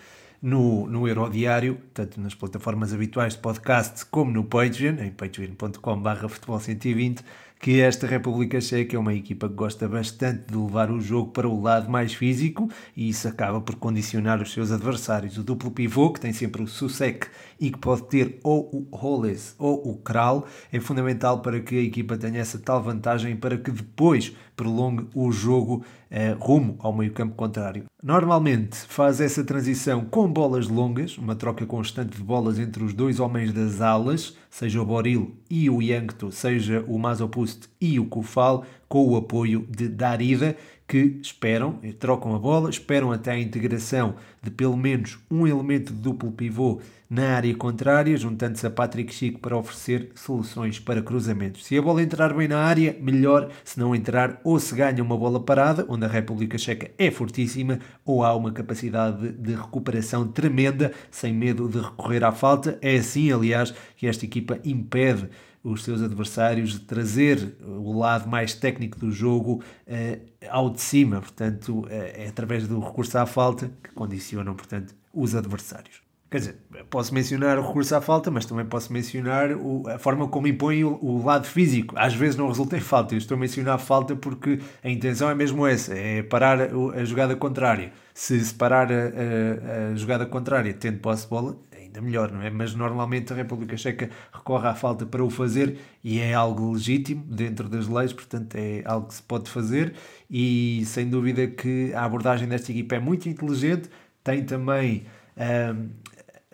no, 0.43 0.87
no 0.87 1.07
Eurodiário, 1.07 1.79
tanto 1.93 2.21
nas 2.21 2.35
plataformas 2.35 2.93
habituais 2.93 3.35
de 3.35 3.41
podcast 3.41 4.07
como 4.07 4.33
no 4.33 4.45
Patreon, 4.45 4.99
em 5.01 5.11
patreon.com.br 5.11 6.29
futebol 6.29 6.59
120, 6.59 7.23
que 7.61 7.83
esta 7.83 8.07
República 8.07 8.59
Checa 8.59 8.97
é 8.97 8.99
uma 8.99 9.13
equipa 9.13 9.47
que 9.47 9.55
gosta 9.55 9.87
bastante 9.87 10.51
de 10.51 10.57
levar 10.57 10.91
o 10.91 10.99
jogo 10.99 11.31
para 11.31 11.47
o 11.47 11.61
lado 11.61 11.91
mais 11.91 12.15
físico 12.15 12.71
e 12.97 13.11
isso 13.11 13.29
acaba 13.29 13.61
por 13.61 13.75
condicionar 13.75 14.41
os 14.41 14.51
seus 14.51 14.73
adversários. 14.73 15.37
O 15.37 15.43
duplo 15.43 15.71
pivô, 15.71 16.11
que 16.11 16.21
tem 16.21 16.33
sempre 16.33 16.63
o 16.63 16.67
Susek 16.67 17.27
e 17.61 17.71
que 17.71 17.79
pode 17.79 18.05
ter 18.05 18.41
ou 18.43 18.71
o 18.73 18.97
Holles 18.97 19.55
ou 19.59 19.91
o 19.91 19.99
Kral, 19.99 20.47
é 20.73 20.81
fundamental 20.81 21.43
para 21.43 21.61
que 21.61 21.77
a 21.77 21.83
equipa 21.83 22.17
tenha 22.17 22.41
essa 22.41 22.59
tal 22.59 22.83
vantagem 22.83 23.37
para 23.37 23.59
que 23.59 23.71
depois 23.71 24.35
prolongue 24.57 25.07
o 25.15 25.31
jogo 25.31 25.85
eh, 26.11 26.37
rumo 26.41 26.77
ao 26.81 26.95
meio-campo 26.95 27.35
contrário. 27.35 27.85
Normalmente 28.03 28.77
faz 28.77 29.21
essa 29.21 29.45
transição 29.45 30.05
com 30.05 30.27
bolas 30.27 30.69
longas, 30.69 31.17
uma 31.17 31.37
troca 31.37 31.65
constante 31.65 32.17
de 32.17 32.23
bolas 32.23 32.59
entre 32.59 32.83
os 32.83 32.93
dois 32.93 33.21
homens 33.21 33.53
das 33.53 33.81
alas, 33.81 34.37
seja 34.51 34.83
o 34.83 34.85
Boril 34.85 35.37
e 35.49 35.71
o 35.71 35.81
Yankto, 35.81 36.33
seja 36.33 36.85
o 36.87 36.99
Mazopust 36.99 37.69
e 37.81 38.01
o 38.01 38.05
Kufal, 38.05 38.65
com 38.89 39.09
o 39.09 39.17
apoio 39.17 39.65
de 39.71 39.89
Darida, 39.89 40.57
que 40.87 41.21
esperam, 41.23 41.79
trocam 42.01 42.35
a 42.35 42.39
bola, 42.39 42.69
esperam 42.69 43.13
até 43.13 43.31
a 43.31 43.39
integração 43.39 44.17
de 44.43 44.51
pelo 44.51 44.77
menos 44.77 45.19
um 45.31 45.47
elemento 45.47 45.93
de 45.93 46.01
duplo 46.01 46.33
pivô 46.33 46.81
na 47.11 47.35
área 47.35 47.53
contrária, 47.57 48.17
juntando-se 48.17 48.65
a 48.65 48.71
Patrick 48.71 49.13
Chico 49.13 49.41
para 49.41 49.57
oferecer 49.57 50.13
soluções 50.15 50.79
para 50.79 51.03
cruzamentos. 51.03 51.67
Se 51.67 51.77
a 51.77 51.83
bola 51.83 52.01
entrar 52.01 52.33
bem 52.33 52.47
na 52.47 52.61
área, 52.61 52.97
melhor. 53.01 53.51
Se 53.65 53.81
não 53.81 53.97
entrar, 53.97 54.41
ou 54.45 54.61
se 54.61 54.73
ganha 54.77 55.03
uma 55.03 55.19
bola 55.19 55.41
parada, 55.41 55.85
onde 55.89 56.05
a 56.05 56.09
República 56.09 56.57
Checa 56.57 56.89
é 56.97 57.11
fortíssima, 57.11 57.81
ou 58.05 58.25
há 58.25 58.33
uma 58.37 58.53
capacidade 58.53 59.33
de 59.33 59.55
recuperação 59.55 60.29
tremenda, 60.29 60.93
sem 61.11 61.35
medo 61.35 61.69
de 61.69 61.81
recorrer 61.81 62.23
à 62.23 62.31
falta. 62.31 62.79
É 62.81 62.95
assim, 62.95 63.33
aliás, 63.33 63.75
que 63.97 64.07
esta 64.07 64.25
equipa 64.25 64.61
impede 64.65 65.29
os 65.65 65.83
seus 65.83 66.01
adversários, 66.03 66.75
de 66.75 66.81
trazer 66.81 67.57
o 67.61 67.99
lado 67.99 68.29
mais 68.29 68.55
técnico 68.55 68.99
do 68.99 69.11
jogo 69.11 69.63
uh, 69.87 70.47
ao 70.49 70.71
de 70.71 70.81
cima. 70.81 71.21
Portanto, 71.21 71.81
uh, 71.81 71.89
é 71.91 72.29
através 72.29 72.69
do 72.69 72.79
recurso 72.79 73.19
à 73.19 73.27
falta 73.27 73.69
que 73.83 73.91
condicionam, 73.91 74.55
portanto, 74.55 74.95
os 75.13 75.35
adversários. 75.35 76.10
Quer 76.31 76.39
dizer, 76.39 76.57
posso 76.89 77.13
mencionar 77.13 77.59
o 77.59 77.67
recurso 77.67 77.93
à 77.97 78.01
falta, 78.01 78.31
mas 78.31 78.47
também 78.47 78.65
posso 78.65 78.93
mencionar 78.93 79.51
o, 79.51 79.89
a 79.89 79.99
forma 79.99 80.29
como 80.29 80.47
impõe 80.47 80.85
o, 80.85 80.97
o, 81.03 81.25
lado 81.25 81.45
físico. 81.45 81.95
Às 81.99 82.15
vezes 82.15 82.37
não 82.37 82.47
resulta 82.47 82.77
em 82.77 82.81
falta. 82.81 83.15
Eu 83.15 83.19
estou 83.19 83.37
a 83.37 83.41
mencionar 83.41 83.75
a 83.75 83.79
falta 83.79 84.15
porque 84.15 84.61
a 84.85 84.89
intenção 84.89 85.29
é 85.29 85.35
mesmo 85.35 85.67
essa: 85.67 85.93
é 85.93 86.23
parar 86.23 86.61
a, 86.61 86.67
a 86.67 87.05
jogada 87.05 87.35
contrária. 87.35 87.93
Se, 88.15 88.39
se 88.39 88.55
parar 88.55 88.93
a, 88.93 88.95
a, 88.95 89.93
a 89.93 89.95
jogada 89.97 90.25
contrária 90.25 90.73
tendo 90.73 91.01
posse 91.01 91.25
de 91.25 91.31
bola, 91.31 91.57
ainda 91.77 92.01
melhor, 92.01 92.31
não 92.31 92.41
é? 92.41 92.49
Mas 92.49 92.75
normalmente 92.77 93.33
a 93.33 93.37
República 93.37 93.77
Checa 93.77 94.09
recorre 94.33 94.69
à 94.69 94.75
falta 94.75 95.05
para 95.05 95.25
o 95.25 95.31
fazer 95.31 95.79
e 96.05 96.21
é 96.21 96.33
algo 96.33 96.73
legítimo 96.73 97.25
dentro 97.27 97.69
das 97.69 97.89
leis, 97.89 98.13
portanto 98.13 98.55
é 98.55 98.83
algo 98.85 99.09
que 99.09 99.15
se 99.15 99.23
pode 99.23 99.51
fazer 99.51 99.95
e 100.31 100.85
sem 100.87 101.09
dúvida 101.09 101.49
que 101.49 101.93
a 101.93 102.05
abordagem 102.05 102.47
desta 102.47 102.71
equipa 102.71 102.95
é 102.95 103.01
muito 103.01 103.29
inteligente, 103.29 103.91
tem 104.23 104.45
também. 104.45 105.07
Hum, 105.37 105.89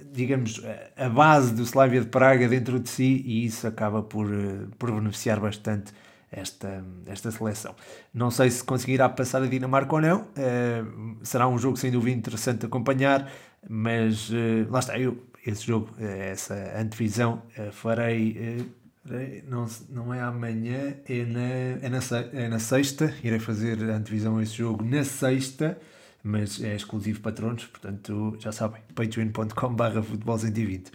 digamos, 0.02 0.60
a 0.96 1.08
base 1.08 1.54
do 1.54 1.62
Slavia 1.62 2.00
de 2.00 2.08
Praga 2.08 2.48
dentro 2.48 2.78
de 2.78 2.88
si 2.88 3.22
e 3.24 3.46
isso 3.46 3.66
acaba 3.66 4.02
por, 4.02 4.26
eh, 4.26 4.66
por 4.78 4.92
beneficiar 4.92 5.40
bastante 5.40 5.92
esta, 6.30 6.84
esta 7.06 7.30
seleção. 7.30 7.74
Não 8.12 8.30
sei 8.30 8.50
se 8.50 8.62
conseguirá 8.62 9.08
passar 9.08 9.42
a 9.42 9.46
Dinamarca 9.46 9.94
ou 9.94 10.00
não, 10.00 10.20
uh, 10.22 11.16
será 11.22 11.48
um 11.48 11.58
jogo 11.58 11.76
sem 11.78 11.90
dúvida 11.90 12.16
interessante 12.16 12.60
de 12.60 12.66
acompanhar, 12.66 13.30
mas 13.68 14.28
uh, 14.30 14.68
lá 14.70 14.80
está, 14.80 14.98
eu, 14.98 15.16
esse 15.46 15.66
jogo, 15.66 15.88
essa 15.98 16.54
antevisão, 16.78 17.42
uh, 17.58 17.72
farei. 17.72 18.66
não, 19.48 19.66
não 19.88 20.12
é 20.12 20.20
amanhã, 20.20 20.94
é 21.08 21.24
na, 21.24 21.40
é, 21.40 21.88
na, 21.88 22.00
é 22.32 22.48
na 22.48 22.58
sexta. 22.58 23.14
Irei 23.22 23.38
fazer 23.38 23.78
a 23.88 23.96
antevisão 23.96 24.36
a 24.36 24.42
esse 24.42 24.54
jogo 24.54 24.84
na 24.84 25.04
sexta 25.04 25.78
mas 26.26 26.62
é 26.62 26.74
exclusivo 26.74 27.20
patronos, 27.20 27.64
portanto 27.66 28.36
já 28.40 28.50
sabem, 28.50 28.82
patreon.com.br 28.94 30.02
futebol 30.02 30.36
120. 30.36 30.90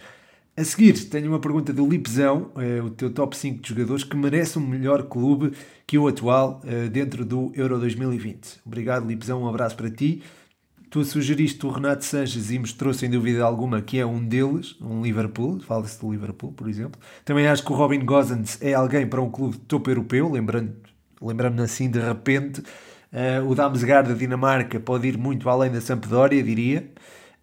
A 0.54 0.64
seguir, 0.64 1.08
tenho 1.08 1.30
uma 1.30 1.40
pergunta 1.40 1.72
do 1.72 1.88
Lipzão, 1.88 2.50
é 2.56 2.82
o 2.82 2.90
teu 2.90 3.10
top 3.10 3.34
5 3.34 3.62
de 3.62 3.68
jogadores 3.70 4.04
que 4.04 4.14
merece 4.14 4.58
um 4.58 4.66
melhor 4.66 5.04
clube 5.04 5.52
que 5.86 5.96
o 5.96 6.06
atual 6.06 6.60
é, 6.66 6.88
dentro 6.88 7.24
do 7.24 7.50
Euro 7.54 7.78
2020. 7.78 8.60
Obrigado, 8.66 9.06
Lipzão, 9.06 9.42
um 9.42 9.48
abraço 9.48 9.74
para 9.74 9.90
ti. 9.90 10.22
Tu 10.90 11.02
sugeriste 11.06 11.64
o 11.64 11.70
Renato 11.70 12.04
Sanches 12.04 12.50
e 12.50 12.58
mostrou 12.58 12.92
sem 12.92 13.08
dúvida 13.08 13.42
alguma 13.42 13.80
que 13.80 13.98
é 13.98 14.04
um 14.04 14.22
deles, 14.22 14.76
um 14.78 15.02
Liverpool, 15.02 15.58
fala-se 15.60 15.98
do 15.98 16.12
Liverpool, 16.12 16.52
por 16.52 16.68
exemplo. 16.68 17.00
Também 17.24 17.46
acho 17.46 17.64
que 17.64 17.72
o 17.72 17.74
Robin 17.74 18.04
Gosens 18.04 18.60
é 18.60 18.74
alguém 18.74 19.06
para 19.06 19.22
um 19.22 19.30
clube 19.30 19.56
de 19.56 19.62
topo 19.62 19.88
europeu, 19.88 20.30
lembrando, 20.30 20.76
lembrando 21.22 21.62
assim 21.62 21.90
de 21.90 21.98
repente 21.98 22.62
Uh, 23.12 23.46
o 23.46 23.54
Damsgaard 23.54 24.08
da 24.08 24.14
Dinamarca 24.14 24.80
pode 24.80 25.06
ir 25.06 25.18
muito 25.18 25.48
além 25.50 25.70
da 25.70 25.80
Sampdoria, 25.80 26.42
diria. 26.42 26.90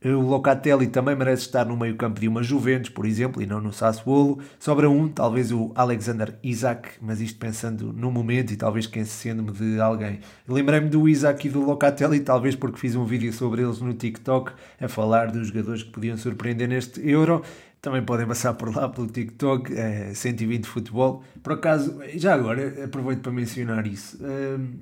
O 0.04 0.22
Locatelli 0.22 0.88
também 0.88 1.14
merece 1.14 1.42
estar 1.42 1.66
no 1.66 1.76
meio 1.76 1.98
campo 1.98 2.22
de 2.22 2.28
uma 2.28 2.42
Juventus, 2.42 2.90
por 2.90 3.06
exemplo, 3.06 3.42
e 3.42 3.46
não 3.46 3.60
no 3.60 3.74
Sassuolo. 3.74 4.40
Sobra 4.58 4.90
um, 4.90 5.10
talvez 5.10 5.52
o 5.52 5.74
Alexander 5.76 6.40
Isaac, 6.42 6.92
mas 7.02 7.20
isto 7.20 7.38
pensando 7.38 7.92
no 7.92 8.10
momento 8.10 8.54
e 8.54 8.56
talvez 8.56 8.86
esquecendo-me 8.86 9.52
de 9.52 9.78
alguém. 9.82 10.22
Lembrei-me 10.48 10.88
do 10.88 11.08
Isaac 11.08 11.46
e 11.46 11.52
do 11.52 11.60
Locatelli, 11.60 12.22
talvez 12.22 12.56
porque 12.56 12.80
fiz 12.80 12.96
um 12.96 13.04
vídeo 13.04 13.34
sobre 13.34 13.62
eles 13.62 13.82
no 13.82 13.94
TikTok, 13.94 14.54
a 14.80 14.88
falar 14.88 15.32
dos 15.32 15.50
jogadores 15.50 15.84
que 15.84 15.92
podiam 15.92 16.16
surpreender 16.16 16.70
neste 16.70 17.06
Euro. 17.06 17.44
Também 17.82 18.02
podem 18.02 18.26
passar 18.26 18.54
por 18.54 18.74
lá 18.74 18.88
pelo 18.88 19.08
TikTok, 19.08 19.74
é, 19.78 20.14
120 20.14 20.66
Futebol. 20.66 21.24
Por 21.44 21.54
acaso, 21.54 22.00
já 22.16 22.36
agora, 22.36 22.86
aproveito 22.86 23.20
para 23.20 23.34
mencionar 23.34 23.86
isso. 23.86 24.18
Um, 24.22 24.80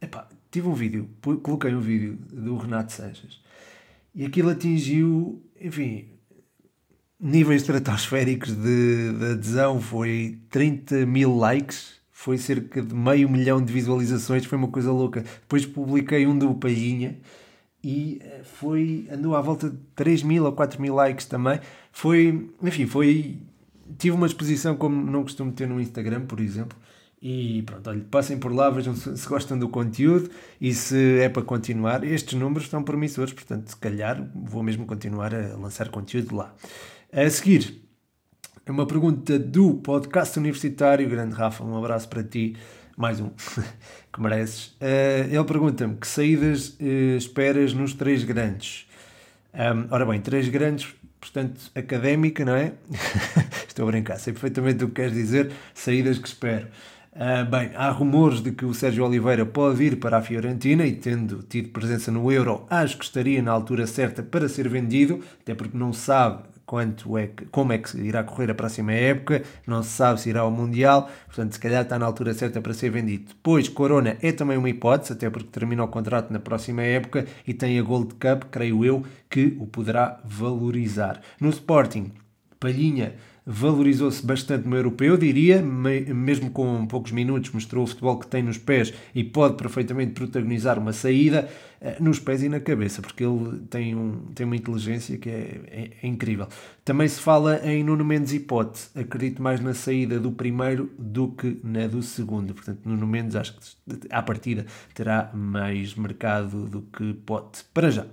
epá, 0.00 0.28
tive 0.50 0.68
um 0.68 0.74
vídeo, 0.74 1.08
coloquei 1.42 1.74
um 1.74 1.80
vídeo 1.80 2.18
do 2.32 2.56
Renato 2.56 2.92
Sanches 2.92 3.40
e 4.14 4.24
aquilo 4.24 4.50
atingiu, 4.50 5.42
enfim, 5.60 6.08
níveis 7.18 7.62
estratosféricos 7.62 8.54
de, 8.54 9.12
de 9.12 9.24
adesão. 9.32 9.80
Foi 9.80 10.38
30 10.50 11.06
mil 11.06 11.36
likes, 11.36 12.00
foi 12.10 12.38
cerca 12.38 12.82
de 12.82 12.94
meio 12.94 13.28
milhão 13.28 13.62
de 13.62 13.72
visualizações, 13.72 14.44
foi 14.44 14.58
uma 14.58 14.68
coisa 14.68 14.90
louca. 14.90 15.22
Depois 15.42 15.66
publiquei 15.66 16.26
um 16.26 16.36
do 16.36 16.54
Palhinha 16.54 17.18
e 17.82 18.20
eh, 18.22 18.40
foi, 18.42 19.08
andou 19.10 19.36
à 19.36 19.40
volta 19.40 19.70
de 19.70 19.76
3 19.94 20.22
mil 20.22 20.44
ou 20.44 20.52
4 20.52 20.80
mil 20.80 20.94
likes 20.94 21.26
também. 21.26 21.60
Foi, 21.92 22.50
enfim, 22.62 22.86
foi. 22.86 23.38
Tive 23.98 24.14
uma 24.14 24.26
exposição 24.26 24.76
como 24.76 25.10
não 25.10 25.22
costumo 25.22 25.52
ter 25.52 25.68
no 25.68 25.80
Instagram, 25.80 26.26
por 26.26 26.40
exemplo. 26.40 26.78
E 27.22 27.62
pronto, 27.62 27.90
olha, 27.90 28.00
passem 28.10 28.38
por 28.38 28.50
lá, 28.50 28.70
vejam 28.70 28.96
se, 28.96 29.28
gostam 29.28 29.58
do 29.58 29.68
conteúdo 29.68 30.30
e 30.58 30.72
se 30.72 31.20
é 31.20 31.28
para 31.28 31.42
continuar. 31.42 32.02
Estes 32.02 32.38
números 32.38 32.64
estão 32.64 32.82
promissores, 32.82 33.34
portanto, 33.34 33.68
se 33.68 33.76
calhar 33.76 34.26
vou 34.34 34.62
mesmo 34.62 34.86
continuar 34.86 35.34
a 35.34 35.54
lançar 35.56 35.90
conteúdo 35.90 36.34
lá. 36.34 36.54
A 37.12 37.28
seguir, 37.28 37.82
uma 38.66 38.86
pergunta 38.86 39.38
do 39.38 39.74
podcast 39.74 40.38
universitário. 40.38 41.08
Grande 41.08 41.34
Rafa, 41.34 41.62
um 41.62 41.76
abraço 41.76 42.08
para 42.08 42.22
ti. 42.22 42.56
Mais 42.96 43.20
um 43.20 43.30
que 44.12 44.20
mereces. 44.20 44.76
Uh, 44.80 45.28
ele 45.30 45.44
pergunta-me 45.44 45.96
que 45.96 46.06
saídas 46.06 46.76
uh, 46.80 47.16
esperas 47.16 47.74
nos 47.74 47.92
três 47.92 48.24
grandes. 48.24 48.86
Um, 49.52 49.92
ora 49.92 50.06
bem, 50.06 50.20
três 50.20 50.48
grandes, 50.48 50.94
portanto, 51.20 51.70
académica, 51.74 52.44
não 52.44 52.54
é? 52.54 52.72
Estou 53.66 53.88
a 53.88 53.90
brincar, 53.90 54.18
sei 54.18 54.32
perfeitamente 54.32 54.84
o 54.84 54.88
que 54.88 54.94
queres 54.94 55.12
dizer, 55.12 55.52
saídas 55.74 56.18
que 56.18 56.28
espero. 56.28 56.68
Uh, 57.12 57.44
bem, 57.50 57.72
há 57.74 57.90
rumores 57.90 58.40
de 58.40 58.52
que 58.52 58.64
o 58.64 58.72
Sérgio 58.72 59.04
Oliveira 59.04 59.44
pode 59.44 59.82
ir 59.82 59.96
para 59.98 60.18
a 60.18 60.22
Fiorentina 60.22 60.86
e, 60.86 60.94
tendo 60.94 61.42
tido 61.42 61.70
presença 61.70 62.12
no 62.12 62.30
Euro, 62.30 62.64
acho 62.70 62.96
que 62.96 63.04
estaria 63.04 63.42
na 63.42 63.50
altura 63.50 63.84
certa 63.86 64.22
para 64.22 64.48
ser 64.48 64.68
vendido, 64.68 65.20
até 65.42 65.52
porque 65.52 65.76
não 65.76 65.92
sabe 65.92 66.44
quanto 66.64 67.18
é 67.18 67.26
que, 67.26 67.46
como 67.46 67.72
é 67.72 67.78
que 67.78 67.98
irá 67.98 68.22
correr 68.22 68.48
a 68.48 68.54
próxima 68.54 68.92
época, 68.92 69.42
não 69.66 69.82
se 69.82 69.88
sabe 69.88 70.20
se 70.20 70.28
irá 70.30 70.42
ao 70.42 70.52
Mundial, 70.52 71.10
portanto, 71.26 71.52
se 71.52 71.58
calhar 71.58 71.82
está 71.82 71.98
na 71.98 72.06
altura 72.06 72.32
certa 72.32 72.60
para 72.60 72.72
ser 72.72 72.90
vendido. 72.90 73.24
Depois, 73.26 73.68
Corona 73.68 74.16
é 74.22 74.30
também 74.30 74.56
uma 74.56 74.70
hipótese, 74.70 75.12
até 75.12 75.28
porque 75.28 75.48
termina 75.48 75.82
o 75.82 75.88
contrato 75.88 76.32
na 76.32 76.38
próxima 76.38 76.82
época 76.82 77.26
e 77.44 77.52
tem 77.52 77.76
a 77.76 77.82
Gold 77.82 78.14
Cup, 78.14 78.44
creio 78.52 78.84
eu, 78.84 79.04
que 79.28 79.56
o 79.58 79.66
poderá 79.66 80.20
valorizar. 80.24 81.20
No 81.40 81.50
Sporting, 81.50 82.12
Palhinha 82.60 83.14
valorizou-se 83.50 84.24
bastante 84.24 84.68
no 84.68 84.76
europeu, 84.76 85.16
diria, 85.16 85.60
mesmo 85.60 86.50
com 86.50 86.86
poucos 86.86 87.10
minutos, 87.10 87.50
mostrou 87.50 87.82
o 87.82 87.86
futebol 87.86 88.16
que 88.16 88.28
tem 88.28 88.44
nos 88.44 88.56
pés 88.56 88.94
e 89.12 89.24
pode 89.24 89.56
perfeitamente 89.56 90.12
protagonizar 90.12 90.78
uma 90.78 90.92
saída 90.92 91.50
eh, 91.80 91.96
nos 91.98 92.20
pés 92.20 92.44
e 92.44 92.48
na 92.48 92.60
cabeça, 92.60 93.02
porque 93.02 93.24
ele 93.24 93.58
tem, 93.68 93.96
um, 93.96 94.26
tem 94.34 94.46
uma 94.46 94.54
inteligência 94.54 95.18
que 95.18 95.28
é, 95.28 95.60
é, 95.66 95.90
é 96.00 96.06
incrível. 96.06 96.46
Também 96.84 97.08
se 97.08 97.20
fala 97.20 97.60
em 97.64 97.82
Nuno 97.82 98.04
Mendes 98.04 98.32
e 98.32 98.38
Pote, 98.38 98.82
acredito 98.94 99.42
mais 99.42 99.60
na 99.60 99.74
saída 99.74 100.20
do 100.20 100.30
primeiro 100.30 100.88
do 100.96 101.28
que 101.28 101.60
na 101.64 101.88
do 101.88 102.02
segundo, 102.04 102.54
portanto, 102.54 102.80
Nuno 102.84 103.06
Mendes 103.06 103.34
acho 103.34 103.56
que 103.56 103.60
à 104.10 104.22
partida 104.22 104.64
terá 104.94 105.28
mais 105.34 105.96
mercado 105.96 106.66
do 106.66 106.82
que 106.82 107.14
Pote, 107.14 107.64
para 107.74 107.90
já. 107.90 108.06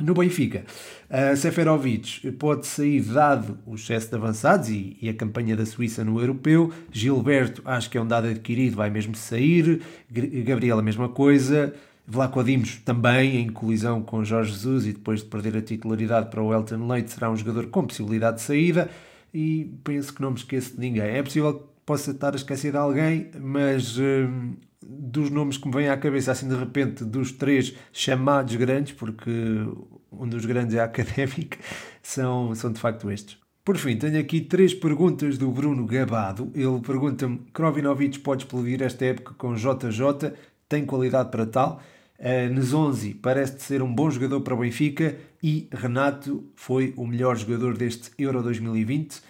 No 0.00 0.12
Benfica, 0.12 0.64
uh, 1.08 1.36
Seferovic 1.36 2.32
pode 2.32 2.66
sair 2.66 3.00
dado 3.00 3.56
o 3.64 3.76
excesso 3.76 4.08
de 4.08 4.16
avançados 4.16 4.68
e, 4.68 4.96
e, 5.00 5.08
a 5.08 5.14
campanha 5.14 5.56
da 5.56 5.64
Suíça 5.64 6.02
no 6.02 6.20
europeu. 6.20 6.72
Gilberto, 6.90 7.62
acho 7.64 7.88
que 7.88 7.96
é 7.96 8.00
um 8.00 8.06
dado 8.06 8.26
adquirido, 8.26 8.74
vai 8.74 8.90
mesmo 8.90 9.14
sair. 9.14 9.80
Gabriel, 10.10 10.80
a 10.80 10.82
mesma 10.82 11.08
coisa. 11.08 11.72
Vlaco 12.06 12.42
Dimos 12.42 12.76
também 12.84 13.36
em 13.36 13.48
colisão 13.48 14.02
com 14.02 14.22
Jorge 14.24 14.52
Jesus 14.52 14.86
e 14.86 14.92
depois 14.92 15.20
de 15.20 15.26
perder 15.26 15.56
a 15.56 15.62
titularidade 15.62 16.28
para 16.28 16.42
o 16.42 16.52
Elton 16.52 16.86
Leite 16.86 17.12
será 17.12 17.30
um 17.30 17.36
jogador 17.36 17.68
com 17.68 17.86
possibilidade 17.86 18.36
de 18.38 18.42
saída 18.42 18.90
e 19.32 19.70
penso 19.82 20.12
que 20.12 20.20
não 20.20 20.32
me 20.32 20.36
esqueço 20.36 20.74
de 20.74 20.80
ninguém. 20.80 21.04
É 21.04 21.22
possível 21.22 21.54
que 21.54 21.64
possa 21.86 22.10
estar 22.10 22.34
a 22.34 22.36
esquecer 22.36 22.72
de 22.72 22.76
alguém, 22.76 23.30
mas 23.40 23.96
hum, 23.98 24.54
dos 24.88 25.30
nomes 25.30 25.56
que 25.56 25.66
me 25.66 25.74
vêm 25.74 25.88
à 25.88 25.96
cabeça, 25.96 26.32
assim 26.32 26.48
de 26.48 26.54
repente, 26.54 27.04
dos 27.04 27.32
três 27.32 27.74
chamados 27.92 28.54
grandes, 28.56 28.92
porque 28.92 29.30
um 30.12 30.28
dos 30.28 30.44
grandes 30.44 30.74
é 30.74 30.80
académico, 30.80 31.56
são, 32.02 32.54
são 32.54 32.72
de 32.72 32.80
facto 32.80 33.10
estes. 33.10 33.38
Por 33.64 33.78
fim, 33.78 33.96
tenho 33.96 34.20
aqui 34.20 34.42
três 34.42 34.74
perguntas 34.74 35.38
do 35.38 35.50
Bruno 35.50 35.86
Gabado. 35.86 36.52
Ele 36.54 36.80
pergunta-me: 36.80 37.38
Krovinovic 37.52 38.18
pode 38.18 38.44
explodir 38.44 38.82
esta 38.82 39.06
época 39.06 39.32
com 39.38 39.54
JJ? 39.54 40.34
Tem 40.68 40.84
qualidade 40.84 41.30
para 41.30 41.46
tal? 41.46 41.80
Uh, 42.18 42.52
Nesonzi 42.52 43.14
parece 43.14 43.60
ser 43.60 43.82
um 43.82 43.92
bom 43.92 44.10
jogador 44.10 44.42
para 44.42 44.54
o 44.54 44.58
Benfica 44.58 45.16
e 45.42 45.66
Renato 45.72 46.44
foi 46.54 46.92
o 46.96 47.06
melhor 47.06 47.36
jogador 47.36 47.76
deste 47.76 48.10
Euro 48.18 48.42
2020. 48.42 49.20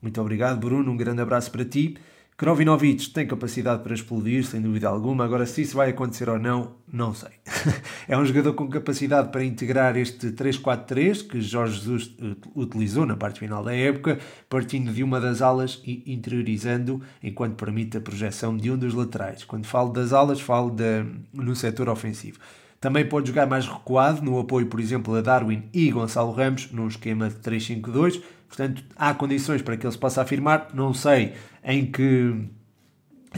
Muito 0.00 0.20
obrigado, 0.20 0.58
Bruno. 0.58 0.90
Um 0.90 0.96
grande 0.96 1.20
abraço 1.20 1.50
para 1.50 1.64
ti. 1.64 1.96
Krovinovic 2.42 3.10
tem 3.10 3.24
capacidade 3.24 3.84
para 3.84 3.94
explodir, 3.94 4.44
sem 4.44 4.60
dúvida 4.60 4.88
alguma. 4.88 5.24
Agora, 5.24 5.46
se 5.46 5.62
isso 5.62 5.76
vai 5.76 5.90
acontecer 5.90 6.28
ou 6.28 6.40
não, 6.40 6.72
não 6.92 7.14
sei. 7.14 7.30
é 8.08 8.18
um 8.18 8.26
jogador 8.26 8.52
com 8.54 8.68
capacidade 8.68 9.30
para 9.30 9.44
integrar 9.44 9.96
este 9.96 10.32
3-4-3 10.32 11.24
que 11.28 11.40
Jorge 11.40 11.78
Jesus 11.78 12.16
eh, 12.20 12.34
utilizou 12.56 13.06
na 13.06 13.16
parte 13.16 13.38
final 13.38 13.62
da 13.62 13.72
época, 13.72 14.18
partindo 14.50 14.92
de 14.92 15.04
uma 15.04 15.20
das 15.20 15.40
alas 15.40 15.80
e 15.86 16.02
interiorizando, 16.04 17.00
enquanto 17.22 17.54
permite 17.54 17.98
a 17.98 18.00
projeção 18.00 18.56
de 18.56 18.72
um 18.72 18.76
dos 18.76 18.92
laterais. 18.92 19.44
Quando 19.44 19.64
falo 19.64 19.92
das 19.92 20.12
alas, 20.12 20.40
falo 20.40 20.70
de, 20.70 21.04
no 21.32 21.54
setor 21.54 21.88
ofensivo. 21.88 22.40
Também 22.80 23.06
pode 23.08 23.28
jogar 23.28 23.46
mais 23.46 23.68
recuado, 23.68 24.20
no 24.20 24.40
apoio, 24.40 24.66
por 24.66 24.80
exemplo, 24.80 25.14
a 25.14 25.20
Darwin 25.20 25.62
e 25.72 25.92
Gonçalo 25.92 26.32
Ramos, 26.32 26.72
num 26.72 26.88
esquema 26.88 27.28
de 27.28 27.36
3-5-2. 27.36 28.20
Portanto, 28.54 28.84
há 28.94 29.14
condições 29.14 29.62
para 29.62 29.78
que 29.78 29.86
ele 29.86 29.92
se 29.92 29.98
possa 29.98 30.20
afirmar. 30.20 30.68
Não 30.74 30.92
sei 30.92 31.32
em 31.64 31.90
que 31.90 32.34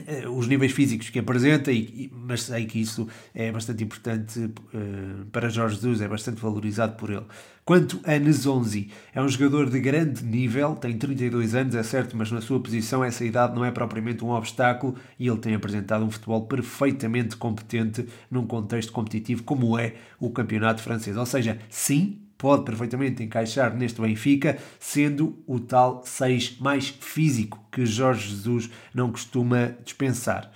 eh, 0.08 0.28
os 0.28 0.48
níveis 0.48 0.72
físicos 0.72 1.08
que 1.08 1.20
apresenta, 1.20 1.70
e, 1.70 2.10
mas 2.12 2.42
sei 2.42 2.66
que 2.66 2.80
isso 2.80 3.06
é 3.32 3.52
bastante 3.52 3.84
importante 3.84 4.40
uh, 4.40 5.24
para 5.30 5.48
Jorge 5.48 5.76
Jesus, 5.76 6.00
é 6.00 6.08
bastante 6.08 6.40
valorizado 6.40 6.96
por 6.96 7.10
ele. 7.10 7.24
Quanto 7.64 8.00
a 8.02 8.18
Nezonzi, 8.18 8.90
é 9.14 9.22
um 9.22 9.28
jogador 9.28 9.70
de 9.70 9.78
grande 9.78 10.24
nível, 10.24 10.74
tem 10.74 10.98
32 10.98 11.54
anos, 11.54 11.76
é 11.76 11.82
certo, 11.84 12.16
mas 12.16 12.32
na 12.32 12.40
sua 12.40 12.58
posição 12.58 13.04
essa 13.04 13.24
idade 13.24 13.54
não 13.54 13.64
é 13.64 13.70
propriamente 13.70 14.24
um 14.24 14.30
obstáculo 14.30 14.96
e 15.16 15.28
ele 15.28 15.38
tem 15.38 15.54
apresentado 15.54 16.04
um 16.04 16.10
futebol 16.10 16.44
perfeitamente 16.46 17.36
competente 17.36 18.04
num 18.28 18.44
contexto 18.44 18.90
competitivo 18.90 19.44
como 19.44 19.78
é 19.78 19.94
o 20.18 20.28
campeonato 20.30 20.82
francês. 20.82 21.16
Ou 21.16 21.24
seja, 21.24 21.58
sim, 21.70 22.23
pode 22.44 22.62
perfeitamente 22.62 23.22
encaixar 23.22 23.74
neste 23.74 24.02
Benfica, 24.02 24.58
sendo 24.78 25.42
o 25.46 25.58
tal 25.58 26.02
6 26.04 26.58
mais 26.60 26.88
físico 26.88 27.58
que 27.72 27.86
Jorge 27.86 28.28
Jesus 28.28 28.68
não 28.94 29.10
costuma 29.10 29.74
dispensar. 29.82 30.52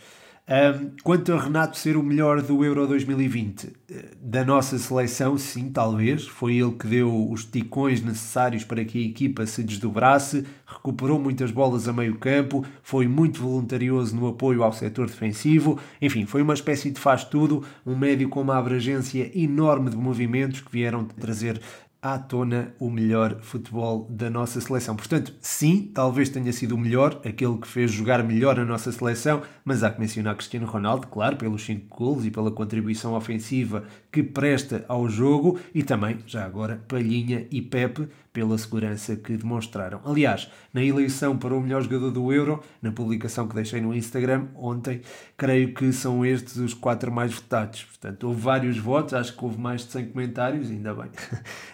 Um, 0.48 0.92
quanto 1.02 1.30
a 1.30 1.38
Renato 1.38 1.76
ser 1.76 1.94
o 1.94 2.02
melhor 2.02 2.40
do 2.40 2.64
Euro 2.64 2.86
2020, 2.86 3.70
eh, 3.90 4.04
da 4.18 4.42
nossa 4.42 4.78
seleção, 4.78 5.36
sim, 5.36 5.70
talvez. 5.70 6.26
Foi 6.26 6.56
ele 6.56 6.72
que 6.72 6.86
deu 6.86 7.30
os 7.30 7.44
ticões 7.44 8.00
necessários 8.00 8.64
para 8.64 8.82
que 8.82 8.98
a 8.98 9.06
equipa 9.06 9.44
se 9.44 9.62
desdobrasse, 9.62 10.46
recuperou 10.66 11.18
muitas 11.18 11.50
bolas 11.50 11.86
a 11.86 11.92
meio 11.92 12.16
campo, 12.16 12.64
foi 12.82 13.06
muito 13.06 13.42
voluntarioso 13.42 14.16
no 14.16 14.26
apoio 14.26 14.62
ao 14.62 14.72
setor 14.72 15.06
defensivo. 15.06 15.78
Enfim, 16.00 16.24
foi 16.24 16.40
uma 16.40 16.54
espécie 16.54 16.90
de 16.90 16.98
faz-tudo, 16.98 17.62
um 17.84 17.94
médio 17.94 18.30
com 18.30 18.40
uma 18.40 18.56
abrangência 18.56 19.30
enorme 19.38 19.90
de 19.90 19.98
movimentos 19.98 20.62
que 20.62 20.72
vieram 20.72 21.04
trazer 21.04 21.60
à 22.00 22.18
tona 22.18 22.74
o 22.78 22.88
melhor 22.88 23.40
futebol 23.40 24.06
da 24.08 24.30
nossa 24.30 24.60
seleção. 24.60 24.94
Portanto, 24.94 25.34
sim, 25.40 25.90
talvez 25.92 26.28
tenha 26.28 26.52
sido 26.52 26.76
o 26.76 26.78
melhor, 26.78 27.20
aquele 27.24 27.58
que 27.58 27.66
fez 27.66 27.90
jogar 27.90 28.22
melhor 28.22 28.58
a 28.58 28.64
nossa 28.64 28.92
seleção, 28.92 29.42
mas 29.64 29.82
há 29.82 29.90
que 29.90 30.00
mencionar 30.00 30.36
Cristiano 30.36 30.66
Ronaldo, 30.66 31.08
claro, 31.08 31.36
pelos 31.36 31.62
5 31.64 31.96
gols 31.96 32.24
e 32.24 32.30
pela 32.30 32.50
contribuição 32.50 33.14
ofensiva 33.14 33.84
que 34.12 34.22
presta 34.22 34.84
ao 34.88 35.08
jogo, 35.08 35.58
e 35.74 35.82
também, 35.82 36.18
já 36.26 36.44
agora, 36.44 36.82
Palhinha 36.86 37.46
e 37.50 37.60
Pepe, 37.60 38.08
pela 38.38 38.56
segurança 38.56 39.16
que 39.16 39.36
demonstraram. 39.36 40.00
Aliás, 40.04 40.48
na 40.72 40.80
eleição 40.80 41.36
para 41.36 41.52
o 41.52 41.60
melhor 41.60 41.82
jogador 41.82 42.12
do 42.12 42.32
Euro, 42.32 42.62
na 42.80 42.92
publicação 42.92 43.48
que 43.48 43.54
deixei 43.56 43.80
no 43.80 43.92
Instagram 43.92 44.46
ontem, 44.54 45.00
creio 45.36 45.74
que 45.74 45.92
são 45.92 46.24
estes 46.24 46.56
os 46.58 46.72
quatro 46.72 47.10
mais 47.10 47.34
votados. 47.34 47.82
Portanto, 47.82 48.28
houve 48.28 48.40
vários 48.40 48.78
votos, 48.78 49.14
acho 49.14 49.36
que 49.36 49.44
houve 49.44 49.60
mais 49.60 49.84
de 49.84 49.90
100 49.90 50.10
comentários, 50.10 50.70
ainda 50.70 50.94
bem. 50.94 51.06
uh, 51.06 51.10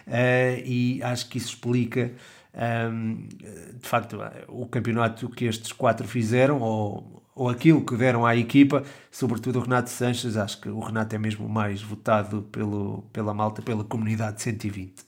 e 0.65 1.03
acho 1.03 1.29
que 1.29 1.37
isso 1.37 1.49
explica. 1.49 2.11
Um, 2.91 3.27
de 3.27 3.87
facto, 3.87 4.17
o 4.47 4.65
campeonato 4.65 5.29
que 5.29 5.45
estes 5.45 5.71
quatro 5.71 6.07
fizeram, 6.07 6.61
ou, 6.61 7.23
ou 7.35 7.47
aquilo 7.47 7.85
que 7.85 7.95
deram 7.95 8.25
à 8.25 8.35
equipa, 8.35 8.81
sobretudo 9.11 9.59
o 9.59 9.61
Renato 9.61 9.91
Sanches, 9.91 10.35
acho 10.35 10.59
que 10.61 10.69
o 10.69 10.79
Renato 10.79 11.13
é 11.15 11.19
mesmo 11.19 11.47
mais 11.47 11.83
votado 11.83 12.41
pelo, 12.51 13.03
pela 13.13 13.35
malta, 13.35 13.61
pela 13.61 13.83
comunidade 13.83 14.41
120. 14.41 15.04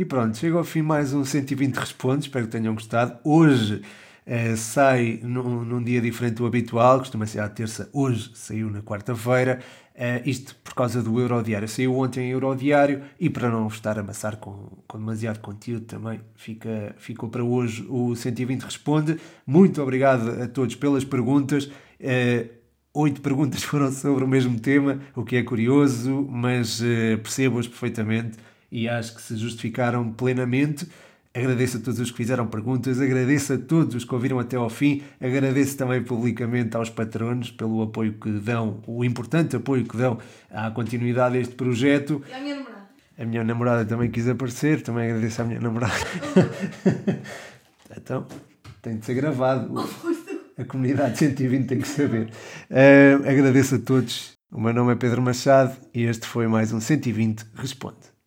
E 0.00 0.04
pronto, 0.06 0.34
chega 0.38 0.56
ao 0.56 0.64
fim 0.64 0.80
mais 0.80 1.12
um 1.12 1.26
120 1.26 1.74
Responde, 1.74 2.24
espero 2.24 2.46
que 2.46 2.52
tenham 2.52 2.72
gostado. 2.72 3.18
Hoje 3.22 3.82
eh, 4.24 4.56
sai 4.56 5.20
num, 5.22 5.62
num, 5.62 5.84
dia 5.84 6.00
diferente 6.00 6.36
do 6.36 6.46
habitual, 6.46 7.00
costuma 7.00 7.26
ser 7.26 7.40
à 7.40 7.50
terça, 7.50 7.90
hoje 7.92 8.30
saiu 8.32 8.70
na 8.70 8.80
quarta-feira. 8.80 9.60
Uh, 9.94 10.22
isto 10.24 10.56
por 10.64 10.72
causa 10.72 11.02
do 11.02 11.20
Eurodiário. 11.20 11.68
Saiu 11.68 11.94
ontem 11.98 12.28
em 12.28 12.30
Eurodiário 12.30 13.02
e 13.20 13.28
para 13.28 13.50
não 13.50 13.68
estar 13.68 13.98
a 13.98 14.00
amassar 14.00 14.38
com, 14.38 14.70
com 14.88 14.98
demasiado 14.98 15.38
conteúdo 15.40 15.84
também 15.84 16.18
fica, 16.34 16.94
ficou 16.96 17.28
para 17.28 17.44
hoje 17.44 17.84
o 17.86 18.16
120 18.16 18.62
Responde. 18.62 19.18
Muito 19.46 19.82
obrigado 19.82 20.42
a 20.42 20.48
todos 20.48 20.76
pelas 20.76 21.04
perguntas. 21.04 21.66
Uh, 22.00 22.48
oito 22.94 23.20
perguntas 23.20 23.60
foram 23.64 23.92
sobre 23.92 24.24
o 24.24 24.26
mesmo 24.26 24.58
tema, 24.58 24.98
o 25.14 25.22
que 25.22 25.36
é 25.36 25.42
curioso, 25.42 26.26
mas 26.30 26.80
uh, 26.80 27.18
percebo-as 27.22 27.68
perfeitamente 27.68 28.38
e 28.70 28.88
acho 28.88 29.14
que 29.14 29.22
se 29.22 29.36
justificaram 29.36 30.12
plenamente. 30.12 30.86
Agradeço 31.32 31.76
a 31.76 31.80
todos 31.80 32.00
os 32.00 32.10
que 32.10 32.16
fizeram 32.16 32.48
perguntas, 32.48 33.00
agradeço 33.00 33.52
a 33.52 33.58
todos 33.58 33.94
os 33.94 34.04
que 34.04 34.12
ouviram 34.12 34.40
até 34.40 34.56
ao 34.56 34.68
fim, 34.68 35.02
agradeço 35.20 35.76
também 35.76 36.02
publicamente 36.02 36.76
aos 36.76 36.90
patronos 36.90 37.52
pelo 37.52 37.82
apoio 37.82 38.14
que 38.14 38.30
dão, 38.32 38.82
o 38.84 39.04
importante 39.04 39.54
apoio 39.54 39.84
que 39.84 39.96
dão 39.96 40.18
à 40.50 40.72
continuidade 40.72 41.38
deste 41.38 41.54
projeto. 41.54 42.20
E 42.28 42.32
à 42.32 42.40
minha 42.40 42.56
namorada. 42.56 42.80
A 43.16 43.24
minha 43.24 43.44
namorada 43.44 43.84
também 43.84 44.10
quis 44.10 44.26
aparecer, 44.26 44.82
também 44.82 45.08
agradeço 45.08 45.40
à 45.40 45.44
minha 45.44 45.60
namorada. 45.60 45.94
então, 47.96 48.26
tem 48.82 48.98
de 48.98 49.06
ser 49.06 49.14
gravado. 49.14 49.72
A 50.58 50.64
comunidade 50.64 51.16
120 51.18 51.66
tem 51.66 51.80
que 51.80 51.88
saber. 51.88 52.28
Uh, 52.70 53.28
agradeço 53.28 53.76
a 53.76 53.78
todos. 53.78 54.32
O 54.50 54.60
meu 54.60 54.74
nome 54.74 54.92
é 54.92 54.96
Pedro 54.96 55.22
Machado 55.22 55.76
e 55.94 56.02
este 56.02 56.26
foi 56.26 56.48
mais 56.48 56.72
um 56.72 56.80
120 56.80 57.46
Responde. 57.54 58.19